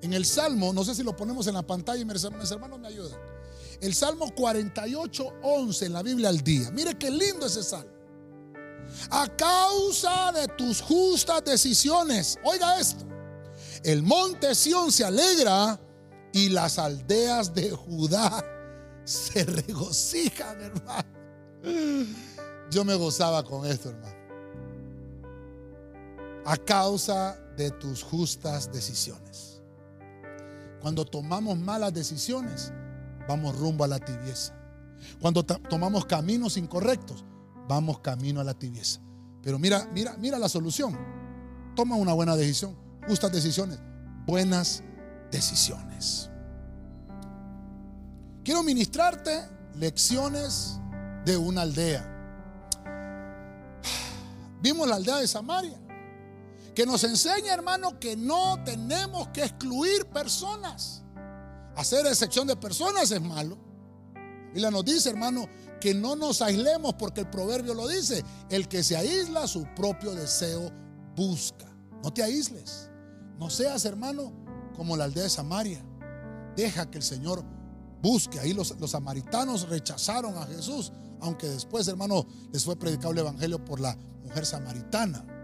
[0.00, 2.88] En el salmo, no sé si lo ponemos en la pantalla y mis hermanos me
[2.88, 3.18] ayudan.
[3.80, 6.70] El salmo 48, 11 en la Biblia al día.
[6.70, 7.90] Mire qué lindo ese salmo.
[9.10, 13.04] A causa de tus justas decisiones, oiga esto,
[13.84, 15.78] el monte Sión se alegra
[16.32, 18.42] y las aldeas de Judá
[19.04, 21.08] se regocijan, hermano.
[22.70, 24.17] Yo me gozaba con esto, hermano
[26.48, 29.60] a causa de tus justas decisiones.
[30.80, 32.72] Cuando tomamos malas decisiones,
[33.28, 34.54] vamos rumbo a la tibieza.
[35.20, 37.22] Cuando tomamos caminos incorrectos,
[37.68, 38.98] vamos camino a la tibieza.
[39.42, 40.96] Pero mira, mira, mira la solución.
[41.76, 42.74] Toma una buena decisión,
[43.06, 43.78] justas decisiones,
[44.24, 44.82] buenas
[45.30, 46.30] decisiones.
[48.42, 49.38] Quiero ministrarte
[49.74, 50.80] lecciones
[51.26, 52.08] de una aldea.
[54.62, 55.78] Vimos la aldea de Samaria
[56.78, 61.02] que nos enseña, hermano, que no tenemos que excluir personas.
[61.74, 63.58] Hacer excepción de personas es malo.
[64.54, 65.48] La nos dice, hermano,
[65.80, 68.24] que no nos aislemos porque el proverbio lo dice.
[68.48, 70.70] El que se aísla, su propio deseo
[71.16, 71.66] busca.
[72.04, 72.88] No te aísles.
[73.40, 74.32] No seas, hermano,
[74.76, 75.84] como la aldea de Samaria.
[76.54, 77.42] Deja que el Señor
[78.00, 78.38] busque.
[78.38, 83.64] Ahí los, los samaritanos rechazaron a Jesús, aunque después, hermano, les fue predicado el Evangelio
[83.64, 85.37] por la mujer samaritana.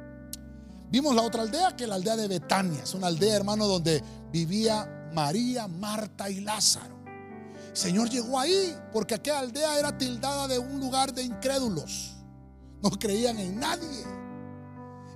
[0.95, 2.84] Vimos la otra aldea, que es la aldea de Betania.
[2.84, 7.03] Es una aldea, hermano, donde vivía María, Marta y Lázaro.
[7.70, 12.12] El Señor llegó ahí porque aquella aldea era tildada de un lugar de incrédulos.
[12.80, 14.05] No creían en nadie.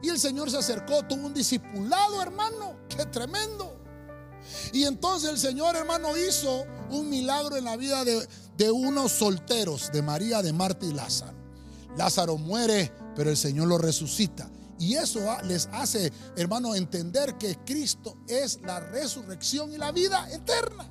[0.03, 2.81] Y el Señor se acercó, tuvo un discipulado, hermano.
[2.89, 3.81] Qué tremendo.
[4.73, 8.27] Y entonces el Señor, hermano, hizo un milagro en la vida de,
[8.57, 11.39] de unos solteros, de María, de Marta y Lázaro.
[11.97, 14.51] Lázaro muere, pero el Señor lo resucita.
[14.79, 20.89] Y eso les hace, hermano, entender que Cristo es la resurrección y la vida eterna.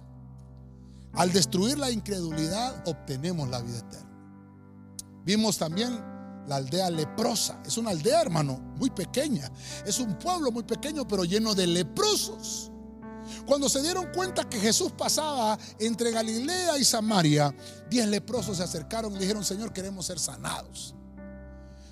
[1.13, 4.07] Al destruir la incredulidad, obtenemos la vida eterna.
[5.23, 5.97] Vimos también
[6.47, 7.61] la aldea leprosa.
[7.65, 9.51] Es una aldea, hermano, muy pequeña.
[9.85, 12.71] Es un pueblo muy pequeño, pero lleno de leprosos.
[13.45, 17.53] Cuando se dieron cuenta que Jesús pasaba entre Galilea y Samaria,
[17.89, 20.95] diez leprosos se acercaron y dijeron, Señor, queremos ser sanados.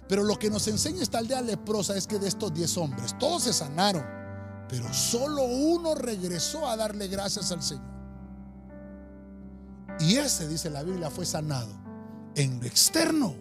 [0.08, 3.44] Pero lo que nos enseña esta aldea leprosa es que de estos diez hombres, todos
[3.44, 4.06] se sanaron,
[4.70, 7.96] pero solo uno regresó a darle gracias al Señor.
[10.00, 11.86] Y ese, dice la Biblia, fue sanado
[12.36, 13.36] en lo externo,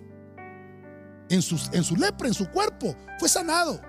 [1.28, 1.42] en
[1.72, 3.80] en su lepra, en su cuerpo, fue sanado.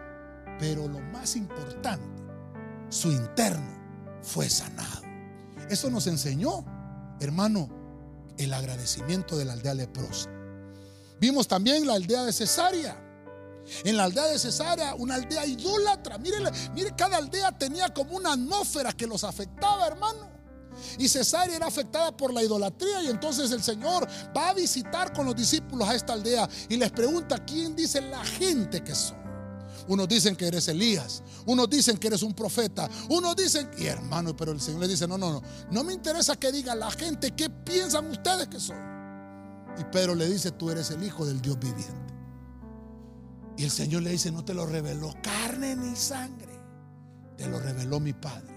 [0.59, 2.05] Pero lo más importante,
[2.89, 3.76] su interno
[4.21, 5.01] fue sanado.
[5.69, 6.65] Eso nos enseñó,
[7.19, 7.69] hermano,
[8.38, 10.30] el agradecimiento de la aldea leprosa.
[11.20, 13.01] Vimos también la aldea de Cesarea.
[13.84, 16.18] En la aldea de Cesarea, una aldea idólatra.
[16.18, 16.38] Mire,
[16.74, 20.36] mire, cada aldea tenía como una atmósfera que los afectaba, hermano.
[20.97, 25.26] Y Cesarea era afectada por la idolatría y entonces el Señor va a visitar con
[25.26, 29.18] los discípulos a esta aldea y les pregunta, ¿quién dice la gente que son?
[29.88, 34.36] Unos dicen que eres Elías, unos dicen que eres un profeta, unos dicen, y hermano,
[34.36, 37.32] pero el Señor le dice, no, no, no, no me interesa que diga la gente,
[37.32, 38.95] ¿qué piensan ustedes que son?
[39.80, 42.13] Y Pedro le dice, tú eres el hijo del Dios viviente.
[43.57, 46.59] Y el Señor le dice, no te lo reveló carne ni sangre,
[47.38, 48.53] te lo reveló mi Padre.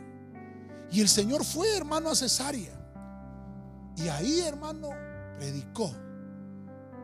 [0.91, 2.75] Y el Señor fue, hermano, a Cesarea.
[3.97, 4.91] Y ahí, hermano,
[5.39, 5.93] predicó.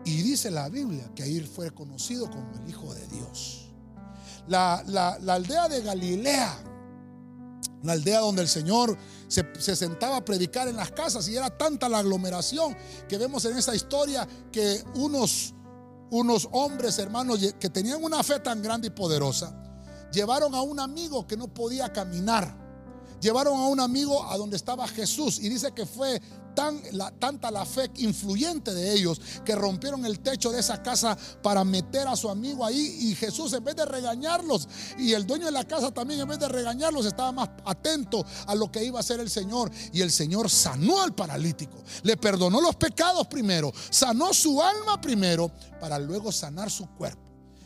[0.04, 3.72] Y dice la Biblia que ahí fue conocido como el Hijo de Dios.
[4.46, 6.73] La, la aldea de Galilea
[7.84, 8.96] una aldea donde el Señor
[9.28, 12.74] se, sentaba a predicar en las casas y era tanta la aglomeración
[13.06, 15.52] que vemos en esa historia que unos,
[16.10, 19.54] unos hombres, hermanos, que tenían una fe tan grande y poderosa,
[20.10, 22.64] llevaron a un amigo que no podía caminar.
[23.20, 26.22] Llevaron a un amigo a donde estaba Jesús y dice que fue
[26.54, 26.80] tan,
[27.18, 32.08] tanta la fe influyente de ellos que rompieron el techo de esa casa para meter
[32.08, 32.98] a su amigo ahí.
[33.00, 36.38] Y Jesús, en vez de regañarlos, y el dueño de la casa también, en vez
[36.38, 39.70] de regañarlos, estaba más atento a lo que iba a hacer el Señor.
[39.92, 45.50] Y el Señor sanó al paralítico, le perdonó los pecados primero, sanó su alma primero,
[45.80, 47.24] para luego sanar su cuerpo.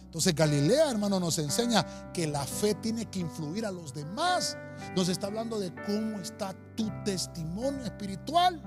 [0.08, 4.56] Entonces Galilea, hermano, nos enseña que la fe tiene que influir a los demás.
[4.96, 8.60] Nos está hablando de cómo está tu testimonio espiritual.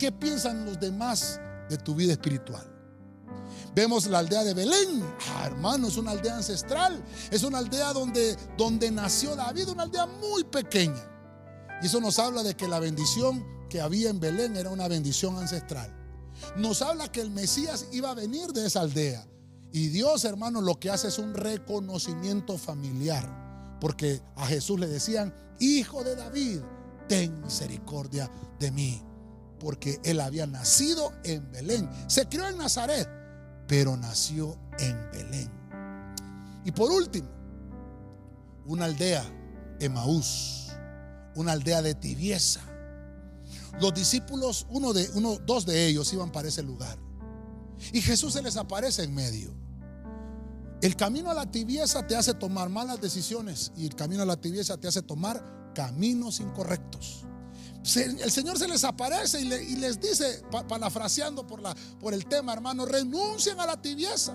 [0.00, 1.38] ¿Qué piensan los demás
[1.68, 2.66] de tu vida espiritual?
[3.74, 5.04] Vemos la aldea de Belén.
[5.28, 7.04] Ah, hermano, es una aldea ancestral.
[7.30, 11.06] Es una aldea donde, donde nació David, una aldea muy pequeña.
[11.82, 15.36] Y eso nos habla de que la bendición que había en Belén era una bendición
[15.36, 15.94] ancestral.
[16.56, 19.28] Nos habla que el Mesías iba a venir de esa aldea.
[19.70, 23.76] Y Dios, hermano, lo que hace es un reconocimiento familiar.
[23.82, 26.60] Porque a Jesús le decían, hijo de David,
[27.06, 29.09] ten misericordia de mí
[29.60, 31.88] porque él había nacido en Belén.
[32.08, 33.08] Se crió en Nazaret,
[33.68, 35.50] pero nació en Belén.
[36.64, 37.28] Y por último,
[38.66, 39.22] una aldea,
[39.78, 40.72] Emaús,
[41.36, 42.60] una aldea de tibieza.
[43.80, 46.98] Los discípulos, uno de, uno, dos de ellos iban para ese lugar.
[47.92, 49.54] Y Jesús se les aparece en medio.
[50.82, 54.40] El camino a la tibieza te hace tomar malas decisiones y el camino a la
[54.40, 57.26] tibieza te hace tomar caminos incorrectos
[57.82, 62.84] el Señor se les aparece y, les dice, parafraseando por, la, por el tema, hermano,
[62.84, 64.34] renuncien a la tibieza.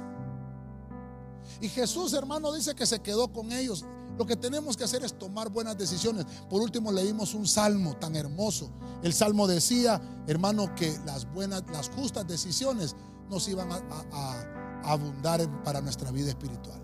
[1.62, 3.86] Y Jesús, hermano, dice que se quedó con ellos.
[4.18, 6.26] Lo que tenemos que hacer es tomar buenas decisiones.
[6.50, 8.72] Por último, leímos un salmo tan hermoso.
[9.04, 12.96] El salmo decía, hermano, que las buenas, las justas decisiones
[13.30, 16.82] nos iban a abundar para nuestra vida espiritual.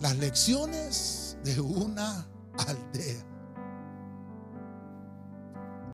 [0.00, 2.26] Las lecciones de una
[2.66, 3.30] aldea.